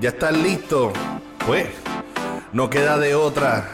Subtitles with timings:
[0.00, 0.92] ¿Ya estás listo?
[1.44, 1.66] Pues,
[2.52, 3.68] no queda de otra.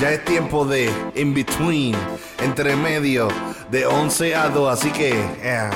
[0.00, 1.96] Ya es tiempo de in between,
[2.40, 3.26] entre medio,
[3.70, 4.72] de 11 a 2.
[4.72, 5.10] Así que,
[5.42, 5.70] yeah,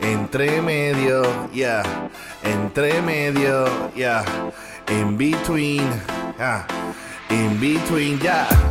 [0.00, 1.22] entre medio,
[1.52, 1.82] ya,
[2.42, 4.24] entre medio, ya,
[4.88, 5.84] in between,
[7.28, 8.65] in between, ya.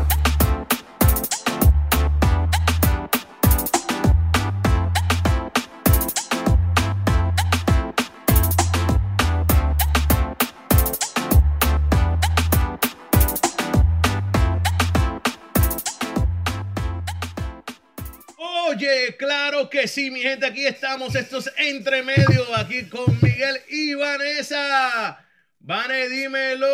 [19.86, 25.24] Que sí, mi gente, aquí estamos, estos entre medio, aquí con Miguel y Vanessa.
[25.60, 26.68] Vane, dímelo.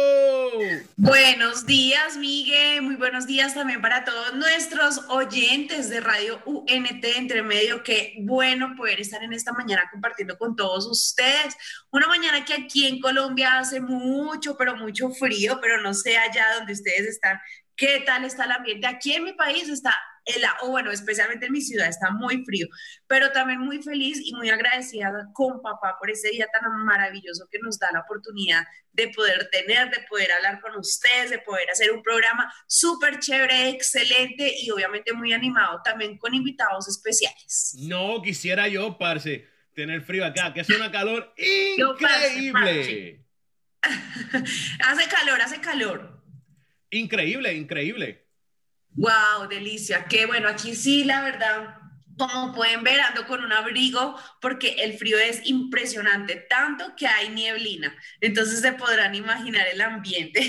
[0.96, 2.84] Buenos días, Miguel.
[2.84, 7.84] Muy buenos días también para todos nuestros oyentes de Radio UNT Entre Medio.
[7.84, 11.58] Qué bueno poder estar en esta mañana compartiendo con todos ustedes.
[11.92, 16.46] Una mañana que aquí en Colombia hace mucho, pero mucho frío, pero no sé allá
[16.56, 17.42] donde ustedes están.
[17.76, 18.88] ¿Qué tal está el ambiente?
[18.88, 20.00] Aquí en mi país está
[20.62, 22.68] o bueno, especialmente en mi ciudad está muy frío,
[23.08, 27.60] pero también muy feliz y muy agradecida con papá por ese día tan maravilloso que
[27.60, 31.92] nos da la oportunidad de poder tener, de poder hablar con ustedes, de poder hacer
[31.92, 37.76] un programa súper chévere, excelente y obviamente muy animado, también con invitados especiales.
[37.80, 43.26] No quisiera yo, parce, tener frío acá, que hace una calor increíble.
[44.84, 46.22] hace calor, hace calor.
[46.92, 48.31] Increíble, increíble.
[48.94, 50.06] Wow, delicia.
[50.06, 51.76] Qué bueno, aquí sí, la verdad,
[52.18, 57.30] como pueden ver, ando con un abrigo porque el frío es impresionante, tanto que hay
[57.30, 57.96] nieblina.
[58.20, 60.42] Entonces se podrán imaginar el ambiente.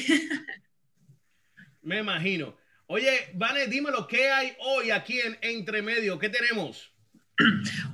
[1.82, 2.56] Me imagino.
[2.86, 6.18] Oye, Vane, dímelo, ¿qué hay hoy aquí en Entre Medio?
[6.18, 6.91] ¿Qué tenemos?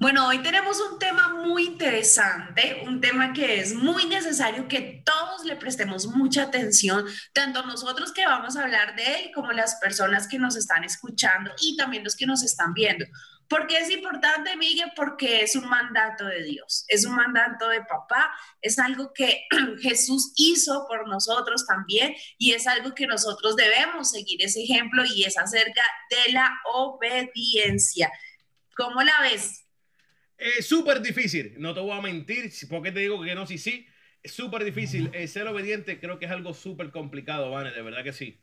[0.01, 5.45] Bueno, hoy tenemos un tema muy interesante, un tema que es muy necesario que todos
[5.45, 10.29] le prestemos mucha atención, tanto nosotros que vamos a hablar de él como las personas
[10.29, 13.07] que nos están escuchando y también los que nos están viendo.
[13.49, 14.93] ¿Por qué es importante, Miguel?
[14.95, 18.31] Porque es un mandato de Dios, es un mandato de papá,
[18.61, 19.47] es algo que
[19.81, 25.25] Jesús hizo por nosotros también y es algo que nosotros debemos seguir ese ejemplo y
[25.25, 28.11] es acerca de la obediencia.
[28.79, 29.67] ¿Cómo la ves?
[30.39, 33.89] Es súper difícil, no te voy a mentir, porque te digo que no, sí, sí,
[34.23, 35.11] es súper difícil.
[35.13, 38.41] Eh, ser obediente creo que es algo súper complicado, Vane, de verdad que sí.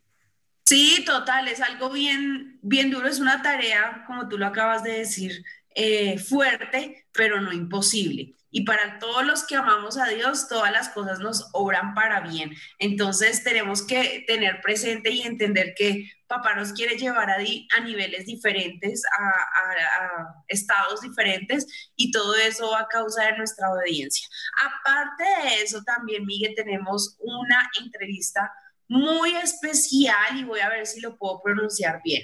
[0.65, 4.91] Sí, total, es algo bien, bien duro, es una tarea, como tú lo acabas de
[4.91, 8.33] decir, eh, fuerte, pero no imposible.
[8.49, 12.55] Y para todos los que amamos a Dios, todas las cosas nos obran para bien.
[12.79, 18.25] Entonces tenemos que tener presente y entender que papá nos quiere llevar a, a niveles
[18.25, 24.25] diferentes, a, estados diferentes, y todo eso a causa de nuestra obediencia.
[24.63, 28.49] Aparte de eso, también, Miguel, tenemos una entrevista
[28.87, 32.23] muy especial y voy a ver si lo puedo pronunciar bien.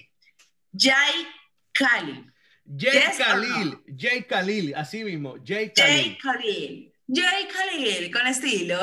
[0.73, 1.28] Jay
[1.73, 2.31] Khalil.
[2.76, 5.76] Jay Khalil, Jay Khalil, así mismo, Jay Khalil.
[5.76, 8.78] Jay Khalil, Jay Khalil, con estilo.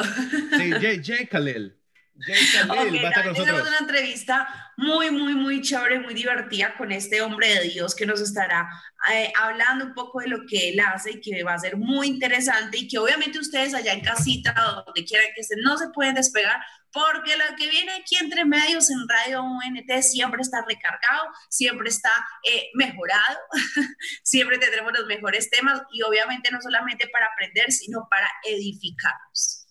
[0.58, 1.77] Sí, Jay, Jay Khalil.
[2.20, 2.36] Jay
[2.66, 3.46] Khalil va a estar con nosotros.
[3.46, 8.06] Tenemos una entrevista muy, muy, muy chévere, muy divertida con este hombre de Dios que
[8.06, 8.68] nos estará
[9.12, 12.08] eh, hablando un poco de lo que él hace y que va a ser muy
[12.08, 14.54] interesante y que obviamente ustedes allá en casita,
[14.86, 16.60] donde quieran que estén, no se pueden despegar
[16.92, 22.10] porque lo que viene aquí entre medios en Radio UNT siempre está recargado, siempre está
[22.44, 23.38] eh, mejorado,
[24.22, 29.67] siempre tendremos los mejores temas y obviamente no solamente para aprender, sino para edificarnos.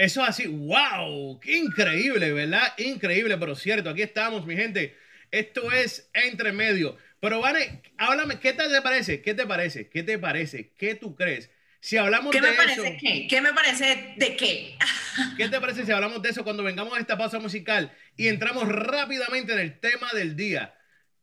[0.00, 2.72] Eso así, wow, qué increíble, ¿verdad?
[2.78, 4.96] Increíble, pero cierto, aquí estamos, mi gente.
[5.30, 6.96] Esto es entre medio.
[7.20, 9.20] Pero Vane, háblame, ¿qué te parece?
[9.20, 9.90] ¿Qué te parece?
[9.90, 10.72] ¿Qué te parece?
[10.78, 11.50] ¿Qué tú crees?
[11.80, 13.26] Si hablamos ¿Qué de me parece qué?
[13.28, 14.78] ¿Qué me parece de qué?
[15.36, 18.66] ¿Qué te parece si hablamos de eso cuando vengamos a esta pausa musical y entramos
[18.68, 20.74] rápidamente en el tema del día?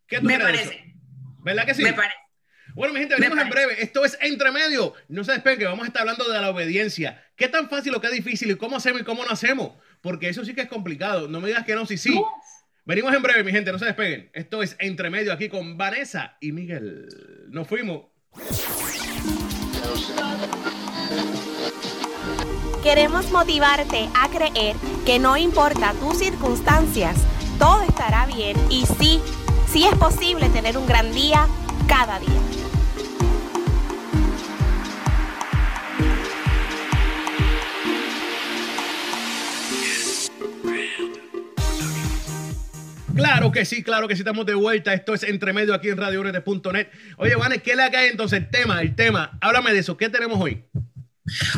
[0.05, 0.93] ¿Qué tú me parece.
[1.39, 1.81] ¿Verdad que sí?
[1.81, 2.26] Me parece.
[2.77, 3.81] Bueno, mi gente, venimos en breve.
[3.81, 4.93] Esto es Entre Medio.
[5.07, 7.23] No se despeguen, que vamos a estar hablando de la obediencia.
[7.35, 8.51] ¿Qué tan fácil o qué difícil?
[8.51, 9.71] ¿Y cómo hacemos y cómo no hacemos?
[9.99, 11.27] Porque eso sí que es complicado.
[11.27, 12.21] No me digas que no, sí, sí.
[12.85, 14.29] Venimos en breve, mi gente, no se despeguen.
[14.31, 17.07] Esto es Entre Medio aquí con Vanessa y Miguel.
[17.49, 18.05] Nos fuimos.
[22.83, 27.17] Queremos motivarte a creer que no importa tus circunstancias,
[27.57, 29.19] todo estará bien y sí,
[29.67, 31.47] sí es posible tener un gran día
[31.87, 32.66] cada día.
[43.17, 44.93] Claro que sí, claro que sí, estamos de vuelta.
[44.93, 48.39] Esto es Entre Medio aquí en Radio Oye, Vane, ¿qué le cae entonces?
[48.39, 49.37] El tema, el tema.
[49.41, 49.97] Háblame de eso.
[49.97, 50.63] ¿Qué tenemos hoy?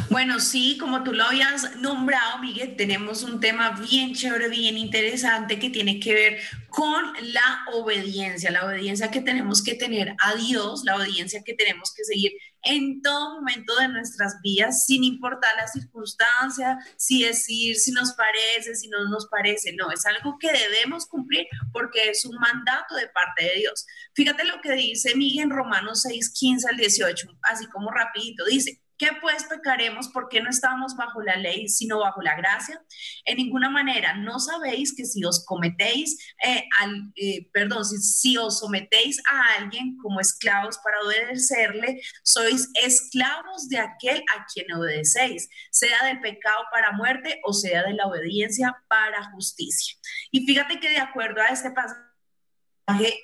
[0.10, 5.60] Bueno, sí, como tú lo habías nombrado, Miguel, tenemos un tema bien chévere, bien interesante
[5.60, 6.40] que tiene que ver
[6.70, 11.94] con la obediencia, la obediencia que tenemos que tener a Dios, la obediencia que tenemos
[11.94, 12.32] que seguir
[12.64, 18.76] en todo momento de nuestras vidas, sin importar la circunstancia, si decir si nos parece,
[18.76, 23.08] si no nos parece, no, es algo que debemos cumplir porque es un mandato de
[23.10, 23.86] parte de Dios.
[24.14, 28.82] Fíjate lo que dice Miguel en Romanos 6, 15 al 18, así como rapidito, dice,
[29.00, 30.10] ¿Qué pues pecaremos?
[30.10, 32.84] porque no estamos bajo la ley, sino bajo la gracia?
[33.24, 38.60] En ninguna manera, ¿no sabéis que si os cometéis, eh, al, eh, perdón, si, os
[38.60, 46.06] sometéis a alguien como esclavos para obedecerle, sois esclavos de aquel a quien obedecéis, sea
[46.06, 49.96] del pecado para muerte o sea de la obediencia para justicia?
[50.30, 52.09] Y fíjate que de acuerdo a este pasaje,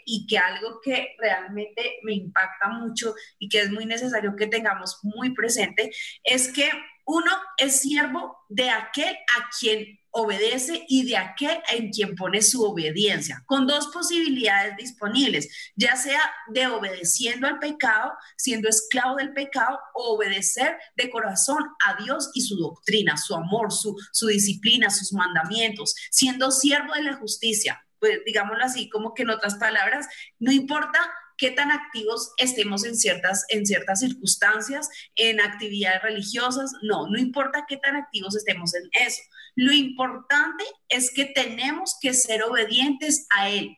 [0.06, 5.00] y que algo que realmente me impacta mucho y que es muy necesario que tengamos
[5.04, 5.92] muy presente
[6.24, 6.70] es que
[7.06, 12.64] uno es siervo de aquel a quien obedece y de aquel en quien pone su
[12.64, 19.78] obediencia, con dos posibilidades disponibles, ya sea de obedeciendo al pecado, siendo esclavo del pecado,
[19.94, 25.12] o obedecer de corazón a Dios y su doctrina, su amor, su, su disciplina, sus
[25.12, 27.85] mandamientos, siendo siervo de la justicia,
[28.26, 30.08] digámoslo así, como que en otras palabras,
[30.40, 31.00] no importa
[31.38, 37.66] qué tan activos estemos en ciertas, en ciertas circunstancias, en actividades religiosas, no, no importa
[37.68, 39.22] qué tan activos estemos en eso.
[39.56, 43.78] Lo importante es que tenemos que ser obedientes a Él.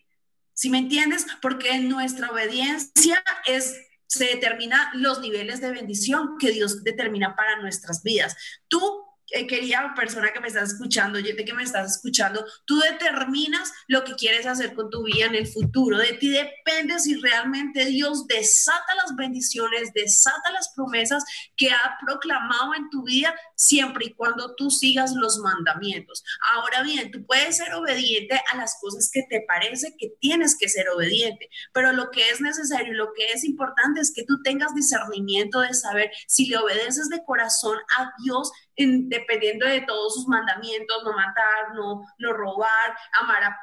[0.54, 1.26] ¿Sí me entiendes?
[1.42, 3.76] Porque nuestra obediencia es
[4.08, 8.36] se determina los niveles de bendición que Dios determina para nuestras vidas.
[8.68, 13.72] Tú eh, querida persona que me estás escuchando, oyente que me estás escuchando, tú determinas
[13.88, 15.98] lo que quieres hacer con tu vida en el futuro.
[15.98, 21.24] De ti depende si realmente Dios desata las bendiciones, desata las promesas
[21.56, 26.24] que ha proclamado en tu vida siempre y cuando tú sigas los mandamientos.
[26.54, 30.70] Ahora bien, tú puedes ser obediente a las cosas que te parece que tienes que
[30.70, 34.42] ser obediente, pero lo que es necesario y lo que es importante es que tú
[34.44, 40.28] tengas discernimiento de saber si le obedeces de corazón a Dios dependiendo de todos sus
[40.28, 43.58] mandamientos, no matar, no, no robar, amar a,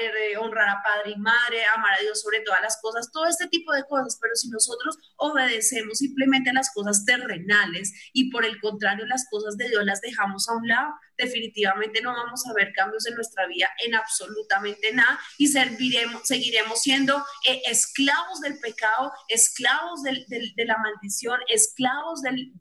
[0.00, 3.46] eh, honrar a padre y madre, amar a Dios sobre todas las cosas, todo este
[3.46, 9.06] tipo de cosas, pero si nosotros obedecemos simplemente las cosas terrenales y por el contrario
[9.12, 13.06] las cosas de Dios las dejamos a un lado, definitivamente no vamos a ver cambios
[13.06, 20.02] en nuestra vida en absolutamente nada y serviremos, seguiremos siendo eh, esclavos del pecado, esclavos
[20.02, 22.52] de la maldición, esclavos del,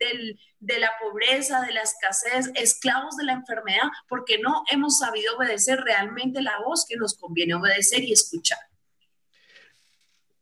[0.59, 5.80] de la pobreza, de la escasez, esclavos de la enfermedad, porque no hemos sabido obedecer
[5.80, 8.59] realmente la voz que nos conviene obedecer y escuchar.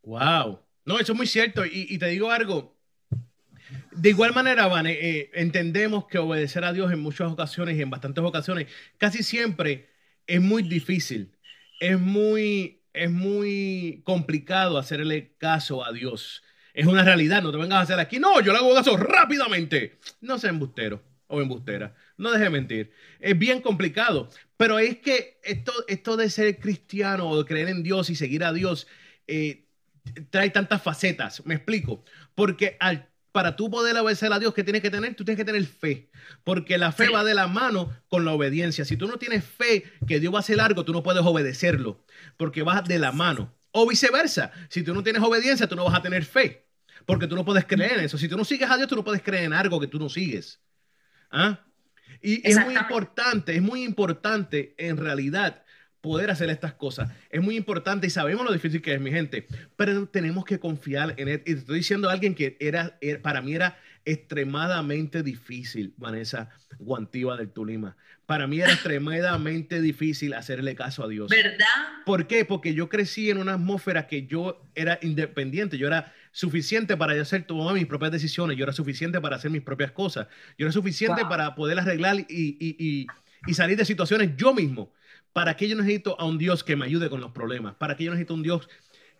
[0.02, 0.60] Wow.
[0.84, 1.64] No, eso es muy cierto.
[1.64, 2.79] Y, te digo algo,
[3.92, 7.90] de igual manera, Vane, eh, entendemos que obedecer a Dios en muchas ocasiones y en
[7.90, 9.90] bastantes ocasiones, casi siempre
[10.26, 11.36] es muy difícil,
[11.80, 16.42] es muy, es muy complicado hacerle caso a Dios.
[16.72, 19.98] Es una realidad, no te vengas a hacer aquí, no, yo le hago caso rápidamente.
[20.20, 22.92] No sea embustero o embustera, no deje de mentir.
[23.18, 27.82] Es bien complicado, pero es que esto, esto de ser cristiano o de creer en
[27.82, 28.86] Dios y seguir a Dios
[29.26, 29.64] eh,
[30.30, 31.44] trae tantas facetas.
[31.44, 32.04] Me explico,
[32.34, 35.14] porque al para tú poder obedecer a Dios, ¿qué tienes que tener?
[35.14, 36.10] Tú tienes que tener fe,
[36.44, 38.84] porque la fe va de la mano con la obediencia.
[38.84, 42.04] Si tú no tienes fe que Dios va a hacer algo, tú no puedes obedecerlo,
[42.36, 43.54] porque va de la mano.
[43.72, 46.66] O viceversa, si tú no tienes obediencia, tú no vas a tener fe,
[47.06, 48.18] porque tú no puedes creer en eso.
[48.18, 50.08] Si tú no sigues a Dios, tú no puedes creer en algo que tú no
[50.08, 50.60] sigues.
[51.30, 51.60] ¿Ah?
[52.20, 55.62] Y es muy importante, es muy importante en realidad
[56.00, 57.10] poder hacer estas cosas.
[57.30, 61.14] Es muy importante y sabemos lo difícil que es, mi gente, pero tenemos que confiar
[61.18, 61.42] en él.
[61.46, 67.36] Y te estoy diciendo a alguien que era, para mí era extremadamente difícil, Vanessa Guantiva
[67.36, 67.96] del Tulima.
[68.24, 71.28] Para mí era extremadamente difícil hacerle caso a Dios.
[71.28, 71.66] ¿Verdad?
[72.06, 72.44] ¿Por qué?
[72.44, 77.42] Porque yo crecí en una atmósfera que yo era independiente, yo era suficiente para hacer
[77.42, 81.22] tomar mis propias decisiones, yo era suficiente para hacer mis propias cosas, yo era suficiente
[81.28, 83.06] para poder arreglar y, y,
[83.46, 84.92] y salir de situaciones yo mismo.
[85.32, 87.74] ¿Para qué yo necesito a un Dios que me ayude con los problemas?
[87.76, 88.68] ¿Para qué yo necesito un Dios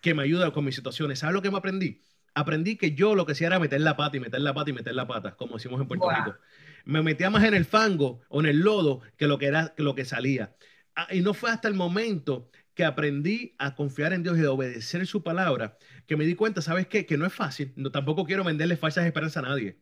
[0.01, 1.21] que me ayude con mis situaciones?
[1.21, 2.03] ¿Sabes lo que me aprendí?
[2.35, 4.73] Aprendí que yo lo que hacía era meter la pata y meter la pata y
[4.73, 6.37] meter la pata, como decimos en Puerto Rico.
[6.85, 9.95] Me metía más en el fango o en el lodo que lo que era lo
[9.95, 10.55] que salía.
[10.95, 14.51] Ah, y no fue hasta el momento que aprendí a confiar en Dios y a
[14.51, 15.77] obedecer su palabra
[16.07, 17.05] que me di cuenta, ¿sabes qué?
[17.05, 17.73] Que no es fácil.
[17.77, 19.81] No, tampoco quiero venderle falsas esperanzas a nadie.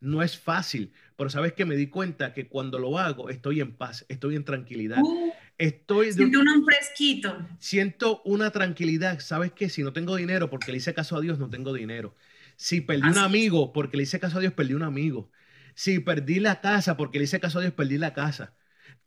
[0.00, 3.76] No es fácil, pero sabes que me di cuenta que cuando lo hago estoy en
[3.76, 5.02] paz, estoy en tranquilidad.
[5.02, 5.32] Uh.
[5.58, 7.46] Estoy siento un fresquito.
[7.58, 9.18] Siento una tranquilidad.
[9.20, 9.68] ¿Sabes qué?
[9.68, 12.14] Si no tengo dinero porque le hice caso a Dios, no tengo dinero.
[12.56, 15.30] Si perdí un amigo porque le hice caso a Dios, perdí un amigo.
[15.74, 18.54] Si perdí la casa porque le hice caso a Dios, perdí la casa.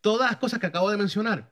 [0.01, 1.51] Todas las cosas que acabo de mencionar,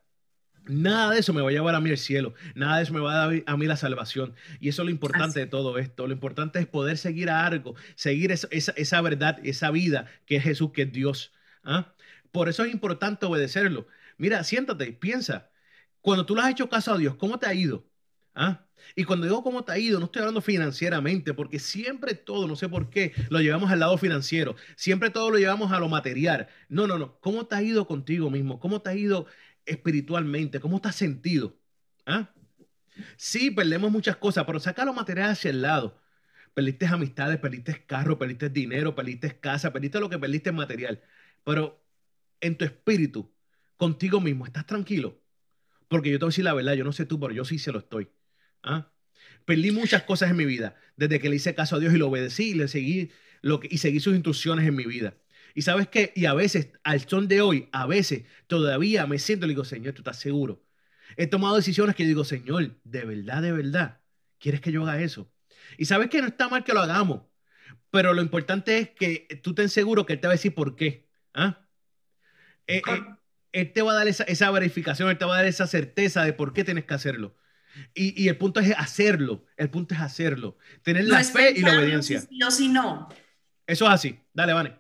[0.70, 3.00] Nada de eso me va a llevar a mí el cielo, nada de eso me
[3.00, 4.36] va a dar a mí la salvación.
[4.60, 6.06] Y eso es lo importante de todo esto.
[6.06, 10.44] Lo importante es poder seguir a algo, seguir esa, esa, verdad, esa vida que es
[10.44, 11.32] Jesús, que es Dios.
[11.64, 11.94] ¿ah?
[12.32, 13.88] Por eso es importante obedecerlo.
[14.20, 15.50] Mira, siéntate, piensa.
[16.02, 17.90] Cuando tú le has hecho caso a Dios, ¿cómo te ha ido?
[18.36, 18.68] ¿Ah?
[18.96, 22.56] Y cuando digo cómo te ha ido, no estoy hablando financieramente, porque siempre todo, no
[22.56, 26.48] sé por qué, lo llevamos al lado financiero, siempre todo lo llevamos a lo material.
[26.70, 27.20] No, no, no.
[27.22, 28.60] ¿Cómo te ha ido contigo mismo?
[28.60, 29.26] ¿Cómo te ha ido
[29.66, 30.60] espiritualmente?
[30.60, 31.58] ¿Cómo estás sentido?
[32.06, 32.34] ¿Ah?
[33.18, 36.00] Sí, perdemos muchas cosas, pero saca lo material hacia el lado.
[36.54, 41.02] Perdiste amistades, perdiste carro, perdiste dinero, perdiste casa, perdiste lo que perdiste en material.
[41.46, 41.82] Pero
[42.42, 43.32] en tu espíritu,
[43.80, 45.24] contigo mismo, ¿estás tranquilo?
[45.88, 47.58] Porque yo te voy a decir la verdad, yo no sé tú, pero yo sí
[47.58, 48.10] se lo estoy.
[48.62, 48.92] ¿Ah?
[49.46, 52.10] Perdí muchas cosas en mi vida desde que le hice caso a Dios y lo
[52.10, 53.10] obedecí y le seguí
[53.42, 55.16] lo que, y seguí sus instrucciones en mi vida.
[55.56, 59.46] Y sabes qué, y a veces, al son de hoy, a veces todavía me siento
[59.46, 60.62] y digo, Señor, ¿tú estás seguro?
[61.16, 64.02] He tomado decisiones que digo, Señor, de verdad, de verdad,
[64.40, 65.32] ¿quieres que yo haga eso?
[65.78, 67.22] Y sabes que no está mal que lo hagamos,
[67.92, 70.76] pero lo importante es que tú ten seguro que Él te va a decir por
[70.76, 71.08] qué.
[71.34, 71.66] ¿Ah?
[72.68, 73.19] Eh, eh,
[73.52, 76.24] él te va a dar esa, esa, verificación, Él te va a dar esa certeza
[76.24, 77.36] de por qué tienes que hacerlo.
[77.94, 81.78] Y, y el punto es hacerlo, el punto es hacerlo, tener la fe y la
[81.78, 82.22] obediencia.
[82.22, 83.10] Si si no.
[83.68, 84.20] Eso es así.
[84.34, 84.80] Dale, Vane.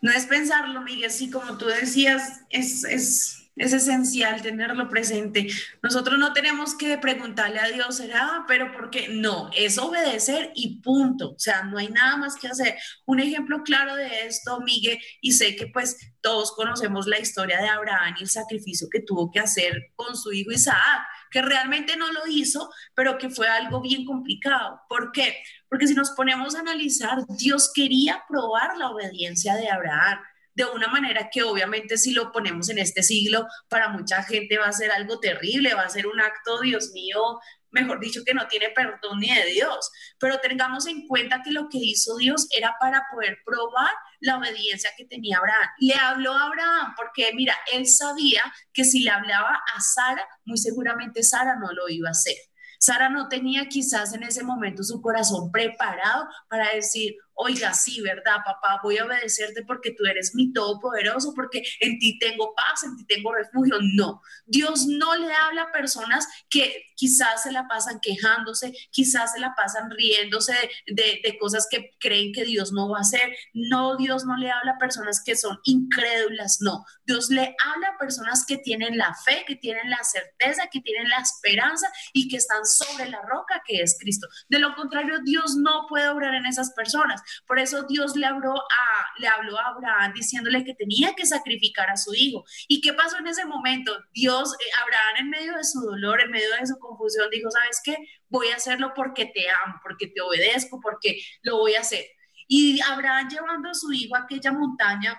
[0.00, 5.46] No es pensarlo, Miguel, sí, como tú decías, es, es, esencial tenerlo presente.
[5.82, 8.44] Nosotros no tenemos que preguntarle a Dios, ¿será?
[8.48, 11.32] Pero porque no, es obedecer y punto.
[11.32, 12.76] O sea, no hay nada más que hacer.
[13.04, 17.68] Un ejemplo claro de esto, Miguel, y sé que pues todos conocemos la historia de
[17.68, 22.12] Abraham y el sacrificio que tuvo que hacer con su hijo Isaac, que realmente no
[22.12, 24.80] lo hizo, pero que fue algo bien complicado.
[24.88, 25.36] ¿Por qué?
[25.68, 30.18] Porque si nos ponemos a analizar, Dios quería probar la obediencia de Abraham
[30.54, 34.66] de una manera que obviamente si lo ponemos en este siglo, para mucha gente va
[34.66, 37.40] a ser algo terrible, va a ser un acto, Dios mío,
[37.72, 39.90] mejor dicho, que no tiene perdón ni de Dios.
[40.18, 44.90] Pero tengamos en cuenta que lo que hizo Dios era para poder probar la obediencia
[44.96, 45.68] que tenía Abraham.
[45.78, 48.42] Le habló a Abraham porque, mira, él sabía
[48.72, 52.36] que si le hablaba a Sara, muy seguramente Sara no lo iba a hacer.
[52.78, 58.38] Sara no tenía quizás en ese momento su corazón preparado para decir, oiga, sí, ¿verdad,
[58.44, 58.80] papá?
[58.82, 63.04] Voy a obedecerte porque tú eres mi todopoderoso, porque en ti tengo paz, en ti
[63.06, 63.76] tengo refugio.
[63.94, 69.40] No, Dios no le habla a personas que quizás se la pasan quejándose, quizás se
[69.40, 70.54] la pasan riéndose
[70.86, 73.34] de, de, cosas que creen que Dios no va a hacer.
[73.52, 76.84] No, Dios no le habla a personas que son incrédulas, no.
[77.04, 81.08] Dios le habla a personas que tienen la fe, que tienen la certeza, que tienen
[81.08, 84.28] la esperanza y que están sobre la roca que es Cristo.
[84.48, 87.21] De lo contrario, Dios no puede obrar en esas personas.
[87.46, 91.90] Por eso Dios le habló a, le habló a Abraham diciéndole que tenía que sacrificar
[91.90, 92.44] a su hijo.
[92.68, 93.92] ¿Y qué pasó en ese momento?
[94.12, 97.80] Dios, eh, Abraham en medio de su dolor, en medio de su confusión, dijo, ¿sabes
[97.84, 97.96] qué?
[98.28, 102.04] Voy a hacerlo porque te amo, porque te obedezco, porque lo voy a hacer.
[102.48, 105.18] Y Abraham llevando a su hijo a aquella montaña,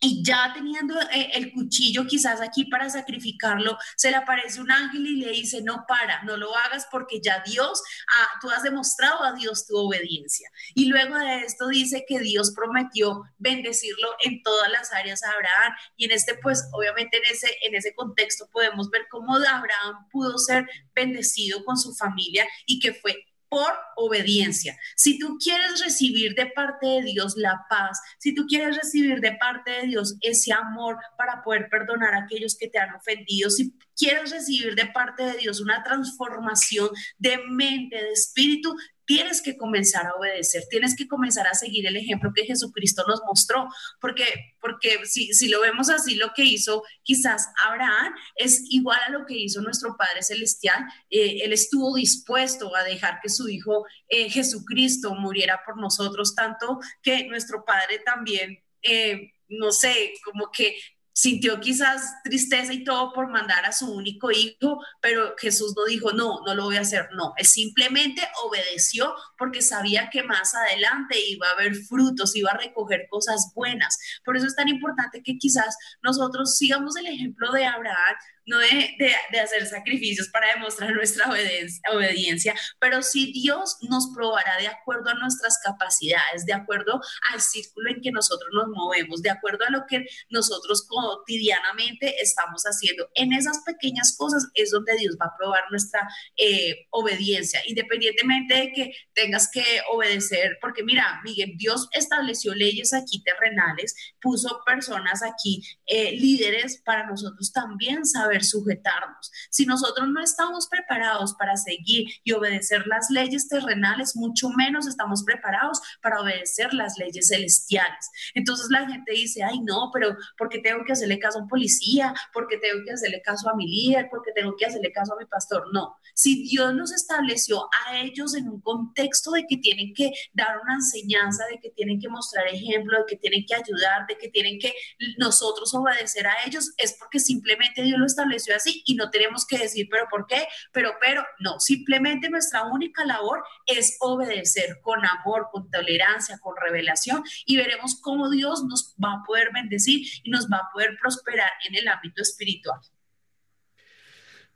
[0.00, 5.06] y ya teniendo eh, el cuchillo quizás aquí para sacrificarlo, se le aparece un ángel
[5.06, 9.22] y le dice, no para, no lo hagas porque ya Dios, ah, tú has demostrado
[9.22, 10.48] a Dios tu obediencia.
[10.74, 15.74] Y luego de esto dice que Dios prometió bendecirlo en todas las áreas a Abraham.
[15.96, 20.38] Y en este, pues obviamente en ese, en ese contexto podemos ver cómo Abraham pudo
[20.38, 24.78] ser bendecido con su familia y que fue por obediencia.
[24.96, 29.32] Si tú quieres recibir de parte de Dios la paz, si tú quieres recibir de
[29.32, 33.74] parte de Dios ese amor para poder perdonar a aquellos que te han ofendido, si
[34.00, 36.88] quieres recibir de parte de Dios una transformación
[37.18, 41.96] de mente, de espíritu, tienes que comenzar a obedecer, tienes que comenzar a seguir el
[41.96, 43.68] ejemplo que Jesucristo nos mostró,
[44.00, 49.10] porque, porque si, si lo vemos así, lo que hizo quizás Abraham es igual a
[49.10, 50.84] lo que hizo nuestro Padre Celestial.
[51.10, 56.78] Eh, él estuvo dispuesto a dejar que su Hijo eh, Jesucristo muriera por nosotros, tanto
[57.02, 58.62] que nuestro Padre también...
[58.82, 60.76] Eh, no sé, como que
[61.20, 66.12] sintió quizás tristeza y todo por mandar a su único hijo, pero Jesús no dijo,
[66.12, 71.20] no, no lo voy a hacer, no, él simplemente obedeció porque sabía que más adelante
[71.28, 73.98] iba a haber frutos, iba a recoger cosas buenas.
[74.24, 78.16] Por eso es tan importante que quizás nosotros sigamos el ejemplo de Abraham,
[78.46, 78.96] no de,
[79.30, 85.10] de, hacer sacrificios para demostrar nuestra obediencia, obediencia, pero sí Dios nos probará de acuerdo
[85.10, 87.00] a nuestras capacidades, de acuerdo
[87.32, 92.62] al círculo en que nosotros nos movemos, de acuerdo a lo que nosotros cotidianamente estamos
[92.64, 93.08] haciendo.
[93.14, 98.72] En esas pequeñas cosas es donde Dios va a probar nuestra eh, obediencia, independientemente de
[98.72, 105.62] que tengas que obedecer, porque mira, Miguel, Dios estableció leyes aquí terrenales, puso personas aquí,
[105.86, 109.30] eh, líderes, para nosotros también saber sujetarnos.
[109.50, 115.24] Si nosotros no estamos preparados para seguir y obedecer las leyes terrenales, mucho menos estamos
[115.24, 118.10] preparados para obedecer las leyes celestiales.
[118.34, 121.48] Entonces la gente dice, ay no, pero ¿por qué tengo que hacerle caso a un
[121.48, 122.14] policía?
[122.32, 124.08] ¿Por qué tengo que hacerle caso a mi líder?
[124.10, 125.64] ¿Por qué tengo que hacerle caso a mi pastor?
[125.72, 130.58] No, si Dios nos estableció a ellos en un contexto de que tienen que dar
[130.62, 134.28] una enseñanza, de que tienen que mostrar ejemplo, de que tienen que ayudar, de que
[134.28, 134.72] tienen que
[135.18, 139.58] nosotros obedecer a ellos, es porque simplemente Dios lo estableció así y no tenemos que
[139.58, 140.46] decir, pero ¿por qué?
[140.72, 147.22] Pero, pero, no, simplemente nuestra única labor es obedecer con amor, con tolerancia, con revelación
[147.46, 151.50] y veremos cómo Dios nos va a poder bendecir y nos va a poder prosperar
[151.68, 152.80] en el ámbito espiritual.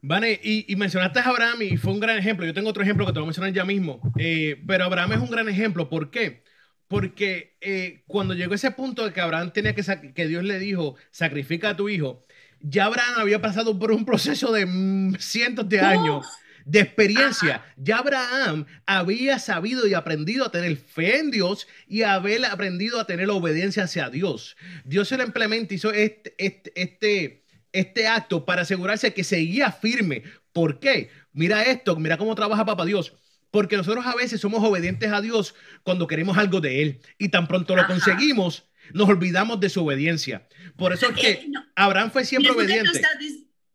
[0.06, 2.44] Vale, y, mencionaste a Abraham y fue un gran ejemplo.
[2.44, 4.02] Yo tengo otro ejemplo que te voy a mencionar ya mismo.
[4.18, 5.88] Eh, pero Abraham es un gran ejemplo.
[5.88, 6.44] ¿Por qué?
[6.88, 10.96] Porque eh, cuando llegó ese punto de que Abraham tenía que, que Dios le dijo,
[11.10, 12.22] sacrifica a tu hijo,
[12.64, 16.26] ya Abraham había pasado por un proceso de mm, cientos de años.
[16.64, 17.62] de experiencia.
[17.76, 23.06] Ya Abraham había sabido y aprendido a tener fe en Dios y haber aprendido a
[23.06, 24.56] tener obediencia hacia Dios.
[24.84, 27.44] Dios se lo implementa, hizo este, este, este
[27.74, 30.22] este acto para asegurarse que seguía firme.
[30.52, 31.10] ¿Por qué?
[31.32, 33.12] Mira esto, mira cómo trabaja Papá Dios.
[33.50, 37.46] Porque nosotros a veces somos obedientes a Dios cuando queremos algo de Él y tan
[37.46, 40.46] pronto lo conseguimos, nos olvidamos de su obediencia.
[40.76, 43.02] Por eso es que eh, Abraham fue siempre obediente.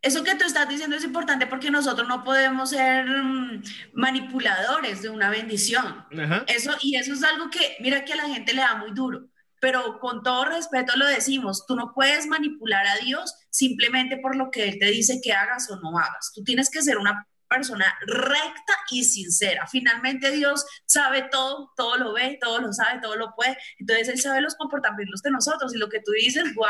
[0.02, 3.64] eso que tú estás diciendo es importante porque nosotros no podemos ser mm,
[3.94, 6.06] manipuladores de una bendición.
[6.48, 9.30] Eso, y eso es algo que, mira que a la gente le da muy duro
[9.60, 14.52] pero con todo respeto lo decimos, tú no puedes manipular a Dios simplemente por lo
[14.52, 16.32] que Él te dice que hagas o no hagas.
[16.34, 19.68] Tú tienes que ser una persona recta y sincera.
[19.68, 23.58] Finalmente Dios sabe todo, todo lo ve, todo lo sabe, todo lo puede.
[23.80, 26.68] Entonces Él sabe los comportamientos de nosotros y lo que tú dices, wow,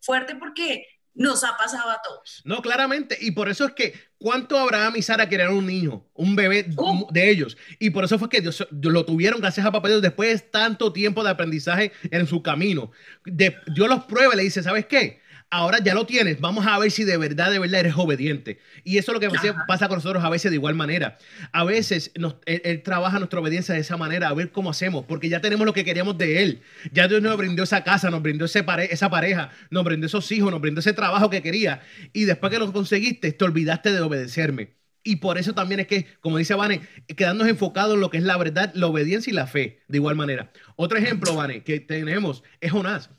[0.00, 2.42] fuerte porque nos ha pasado a todos.
[2.44, 3.16] No, claramente.
[3.20, 7.06] Y por eso es que, ¿cuánto Abraham y Sara querían un niño, un bebé uh.
[7.10, 7.56] de ellos?
[7.78, 10.92] Y por eso fue que Dios, lo tuvieron gracias a papá Dios después de tanto
[10.92, 12.92] tiempo de aprendizaje en su camino.
[13.24, 15.22] Dios los prueba y le dice, ¿sabes qué?
[15.50, 18.58] Ahora ya lo tienes, vamos a ver si de verdad, de verdad eres obediente.
[18.84, 21.18] Y eso es lo que pasa con nosotros a veces de igual manera.
[21.52, 22.12] A veces
[22.46, 25.72] él, trabaja nuestra obediencia de esa manera, a ver cómo hacemos, porque ya tenemos lo
[25.72, 26.62] que queríamos de Él.
[26.92, 30.50] Ya Dios nos brindó esa casa, nos brindó ese esa pareja, nos brindó esos hijos,
[30.50, 31.82] nos brindó ese trabajo que quería.
[32.12, 34.76] Y después que lo conseguiste, te olvidaste de obedecerme.
[35.04, 36.80] Y por eso también es que, como dice Vane,
[37.16, 40.16] quedarnos enfocados en lo que es la verdad, la obediencia y la fe, de igual
[40.16, 40.50] manera.
[40.74, 43.10] Otro ejemplo, Vane, que tenemos es Jonás.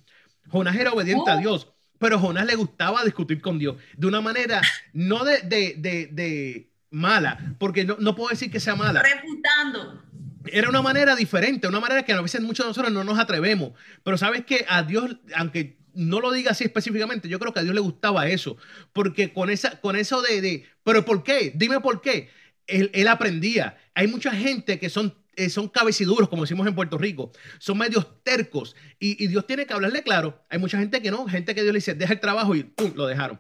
[0.49, 1.39] Jonás era obediente a oh.
[1.39, 4.61] Dios pero Jonás le gustaba discutir con Dios de una manera
[4.93, 9.01] no de, de, de, de mala, porque no, no, puedo decir que sea mala.
[9.01, 10.03] Refutando.
[10.45, 13.71] Era una manera diferente, una manera que a veces muchos de nosotros no nos atrevemos.
[14.03, 17.63] Pero sabes que a Dios, aunque no lo diga así específicamente, yo creo que a
[17.63, 18.57] Dios le gustaba eso.
[18.93, 21.51] Porque con, esa, con eso de, de pero ¿por qué?
[21.55, 22.29] Dime por qué.
[22.67, 23.77] Él, él aprendía.
[23.93, 28.23] Hay mucha gente que son eh, son cabeciduros, como decimos en Puerto Rico, son medios
[28.23, 30.43] tercos y, Dios tiene que hablarle claro.
[30.49, 32.91] Hay mucha gente que no, gente que Dios le dice, deja el trabajo y ¡pum!
[32.95, 33.39] lo dejaron.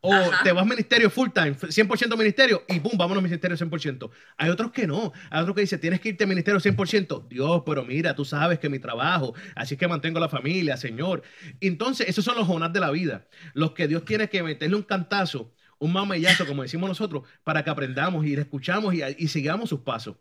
[0.00, 2.92] O te vas ministerio full time, 100% ministerio y ¡pum!
[2.96, 4.10] vámonos ministerio 100%.
[4.38, 5.12] Hay otros que no.
[5.28, 7.28] Hay otros que dicen, tienes que irte ministerio 100%.
[7.28, 11.22] Dios, pero mira, tú sabes que mi trabajo, así es que mantengo la familia, Señor.
[11.60, 13.26] Entonces, esos son los jonás de la vida.
[13.52, 17.68] Los que Dios tiene que meterle un cantazo, un mamayazo, como decimos nosotros, para que
[17.68, 20.16] aprendamos y le escuchamos y, y sigamos sus pasos.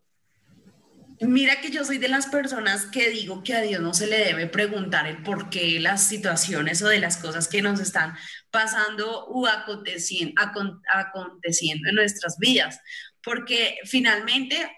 [1.21, 4.17] Mira que yo soy de las personas que digo que a Dios no se le
[4.19, 8.15] debe preguntar el por qué las situaciones o de las cosas que nos están
[8.51, 10.34] pasando o aconteciendo,
[10.88, 12.79] aconteciendo en nuestras vidas,
[13.21, 14.71] porque finalmente,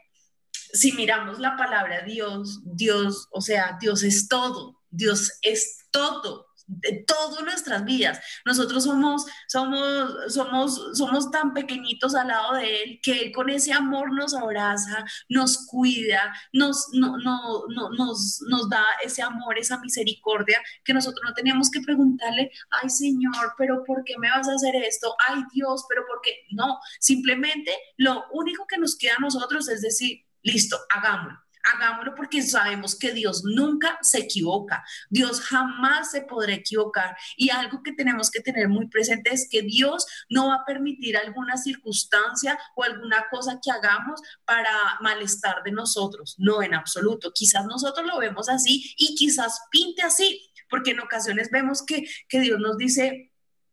[0.74, 6.48] si miramos la palabra Dios, Dios, o sea, Dios es todo, Dios es todo,
[6.80, 8.20] de todas nuestras vidas.
[8.46, 14.14] Nosotros somos, somos, somos, somos tan pequeñitos al lado de Él que con ese amor
[14.14, 20.94] nos abraza, nos cuida, nos, no, no, nos, nos da ese amor, esa misericordia, que
[20.94, 25.14] nosotros no tenemos que preguntarle, ay Señor, pero ¿por qué me vas a hacer esto?
[25.28, 26.36] Ay Dios, pero ¿por qué?
[26.52, 32.42] No, simplemente lo único que nos queda a nosotros es decir, listo, hagámoslo hagámoslo porque
[32.42, 37.16] sabemos que Dios nunca se equivoca, Dios jamás se podrá equivocar.
[37.38, 41.18] Y algo que tenemos que tener muy presente es que Dios no va a permitir
[41.18, 44.72] alguna circunstancia o alguna cosa que hagamos para
[45.02, 47.32] malestar de nosotros, no en absoluto.
[47.34, 52.40] Quizás nosotros lo vemos así y quizás pinte así, porque en ocasiones vemos que, que
[52.40, 53.31] Dios nos dice,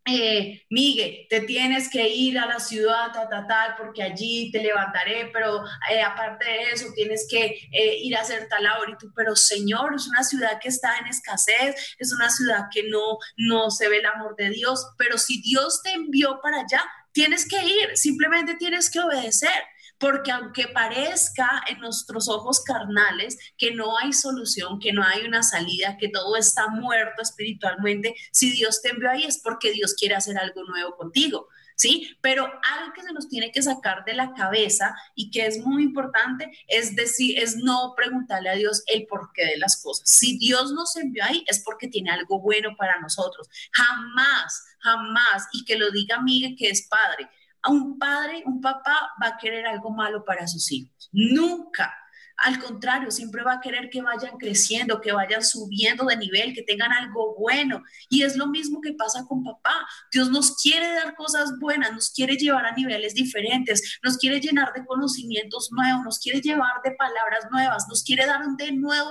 [0.09, 4.63] eh, Miguel, te tienes que ir a la ciudad, tal, tal, tal, porque allí te
[4.63, 8.91] levantaré, pero eh, aparte de eso tienes que eh, ir a hacer tal labor.
[8.91, 12.85] Y tú, pero Señor, es una ciudad que está en escasez, es una ciudad que
[12.89, 16.83] no, no se ve el amor de Dios, pero si Dios te envió para allá,
[17.13, 19.51] tienes que ir, simplemente tienes que obedecer
[19.99, 25.43] porque aunque parezca en nuestros ojos carnales que no hay solución, que no hay una
[25.43, 30.15] salida, que todo está muerto espiritualmente, si Dios te envió ahí es porque Dios quiere
[30.15, 31.49] hacer algo nuevo contigo.
[31.81, 32.17] ¿Sí?
[32.21, 35.85] Pero algo que se nos tiene que sacar de la cabeza y que es muy
[35.85, 40.11] importante es decir, es no preguntarle a Dios el porqué de las cosas.
[40.11, 43.49] Si Dios nos envió ahí es porque tiene algo bueno para nosotros.
[43.71, 47.29] Jamás, jamás, y que lo diga Miguel que es padre,
[47.67, 51.09] un padre, un papá va a querer algo malo para sus hijos.
[51.13, 51.93] Nunca.
[52.39, 56.63] Al contrario, siempre va a querer que vayan creciendo, que vayan subiendo de nivel, que
[56.63, 57.83] tengan algo bueno.
[58.09, 59.75] Y es lo mismo que pasa con papá.
[60.13, 64.73] Dios nos quiere dar cosas buenas, nos quiere llevar a niveles diferentes, nos quiere llenar
[64.73, 69.11] de conocimientos nuevos, nos quiere llevar de palabras nuevas, nos quiere dar de nuevo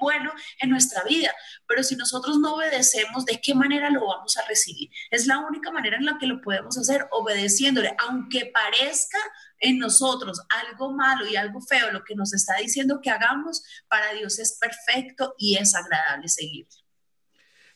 [0.00, 1.34] bueno en nuestra vida,
[1.66, 4.90] pero si nosotros no obedecemos, ¿de qué manera lo vamos a recibir?
[5.10, 9.18] Es la única manera en la que lo podemos hacer, obedeciéndole, aunque parezca
[9.60, 14.12] en nosotros algo malo y algo feo, lo que nos está diciendo que hagamos, para
[14.12, 16.66] Dios es perfecto y es agradable seguir.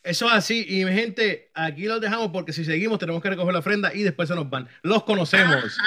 [0.03, 0.65] Eso es así.
[0.67, 4.03] Y mi gente, aquí los dejamos porque si seguimos tenemos que recoger la ofrenda y
[4.03, 4.67] después se nos van.
[4.81, 5.77] Los conocemos.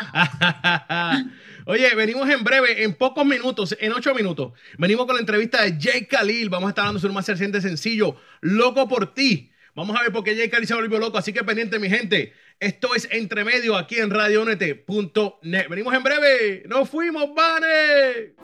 [1.67, 4.53] Oye, venimos en breve, en pocos minutos, en ocho minutos.
[4.79, 6.51] Venimos con la entrevista de Jay Khalil.
[6.51, 9.51] Vamos a estar hablando sobre un más reciente sencillo, Loco por ti.
[9.75, 11.17] Vamos a ver por qué Jay Khalil se volvió loco.
[11.17, 12.35] Así que pendiente, mi gente.
[12.61, 15.69] Esto es Entre Medio aquí en RadioNet.net.
[15.69, 16.63] Venimos en breve.
[16.69, 18.35] ¡Nos fuimos, Vane!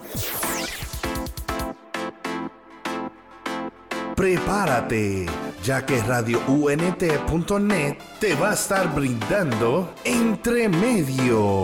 [4.17, 5.27] Prepárate,
[5.69, 11.61] ya que radiount.net te va a estar brindando entre medio.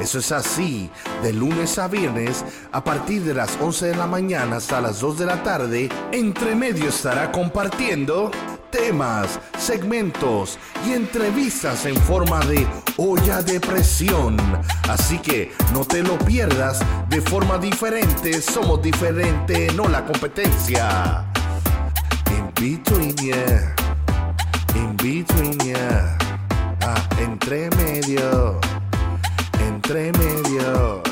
[0.00, 0.88] Eso es así,
[1.24, 5.18] de lunes a viernes, a partir de las 11 de la mañana hasta las 2
[5.18, 8.30] de la tarde, entre medio estará compartiendo
[8.70, 12.64] temas, segmentos y entrevistas en forma de
[12.96, 14.36] olla de presión.
[14.88, 21.27] Así que no te lo pierdas de forma diferente, somos diferente, no la competencia
[22.58, 23.74] between, yeah.
[24.74, 26.18] In between, yeah.
[26.82, 28.58] Ah, entre medio.
[29.60, 31.02] Entre medio.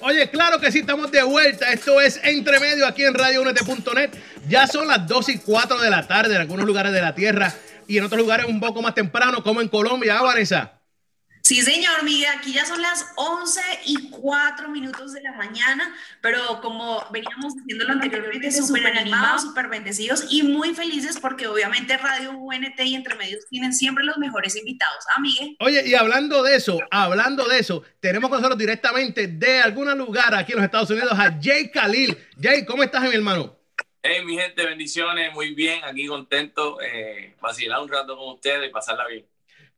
[0.00, 1.72] Oye, claro que sí, estamos de vuelta.
[1.72, 4.10] Esto es Entre Medio aquí en RadioUnete.net.
[4.48, 7.54] Ya son las 2 y 4 de la tarde en algunos lugares de la Tierra
[7.86, 10.18] y en otros lugares un poco más temprano, como en Colombia.
[10.18, 10.81] ¿Ah, Vanessa?
[11.42, 16.60] Sí, señor Miguel, aquí ya son las 11 y 4 minutos de la mañana, pero
[16.60, 22.30] como veníamos diciendo lo anteriormente, súper animados, súper bendecidos y muy felices porque obviamente Radio
[22.30, 25.04] UNT y Entre Medios tienen siempre los mejores invitados.
[25.16, 25.56] ¿Ah, Miguel?
[25.58, 30.36] Oye, y hablando de eso, hablando de eso, tenemos con nosotros directamente de algún lugar
[30.36, 32.16] aquí en los Estados Unidos a Jay Khalil.
[32.40, 33.58] Jay, ¿cómo estás, mi hermano?
[34.00, 38.72] Hey, mi gente, bendiciones, muy bien, aquí contento, eh, vacilar un rato con ustedes y
[38.72, 39.31] pasarla bien.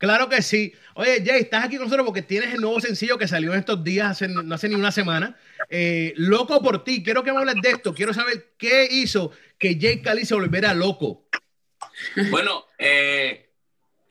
[0.05, 0.71] Claro que sí.
[0.97, 3.83] Oye, Jay, estás aquí con nosotros porque tienes el nuevo sencillo que salió en estos
[3.83, 5.35] días, hace, no hace ni una semana.
[5.71, 7.03] Eh, loco por ti.
[7.03, 7.95] Quiero que me hables de esto.
[7.95, 11.25] Quiero saber qué hizo que Jay Cali se volviera loco.
[12.31, 13.49] Bueno, eh,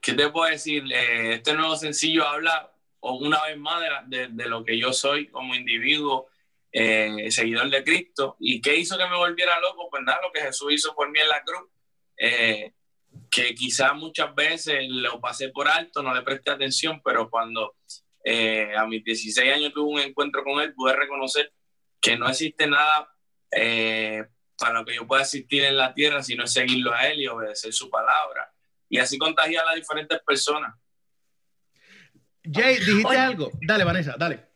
[0.00, 0.82] ¿qué te puedo decir?
[0.92, 5.54] Eh, este nuevo sencillo habla una vez más de, de, lo que yo soy como
[5.54, 6.26] individuo,
[6.72, 8.34] seguidor de Cristo.
[8.40, 9.88] ¿Y qué hizo que me volviera loco?
[9.88, 11.70] Pues nada, lo que Jesús hizo por mí en la cruz
[13.34, 17.74] que quizás muchas veces lo pasé por alto, no le presté atención, pero cuando
[18.22, 21.52] eh, a mis 16 años tuve un encuentro con él, pude reconocer
[22.00, 23.12] que no existe nada
[23.50, 24.24] eh,
[24.56, 27.72] para lo que yo pueda existir en la tierra, sino seguirlo a él y obedecer
[27.72, 28.52] su palabra.
[28.88, 30.72] Y así contagiar a las diferentes personas.
[32.44, 33.50] Jay, dijiste algo.
[33.66, 34.50] Dale, Vanessa, dale.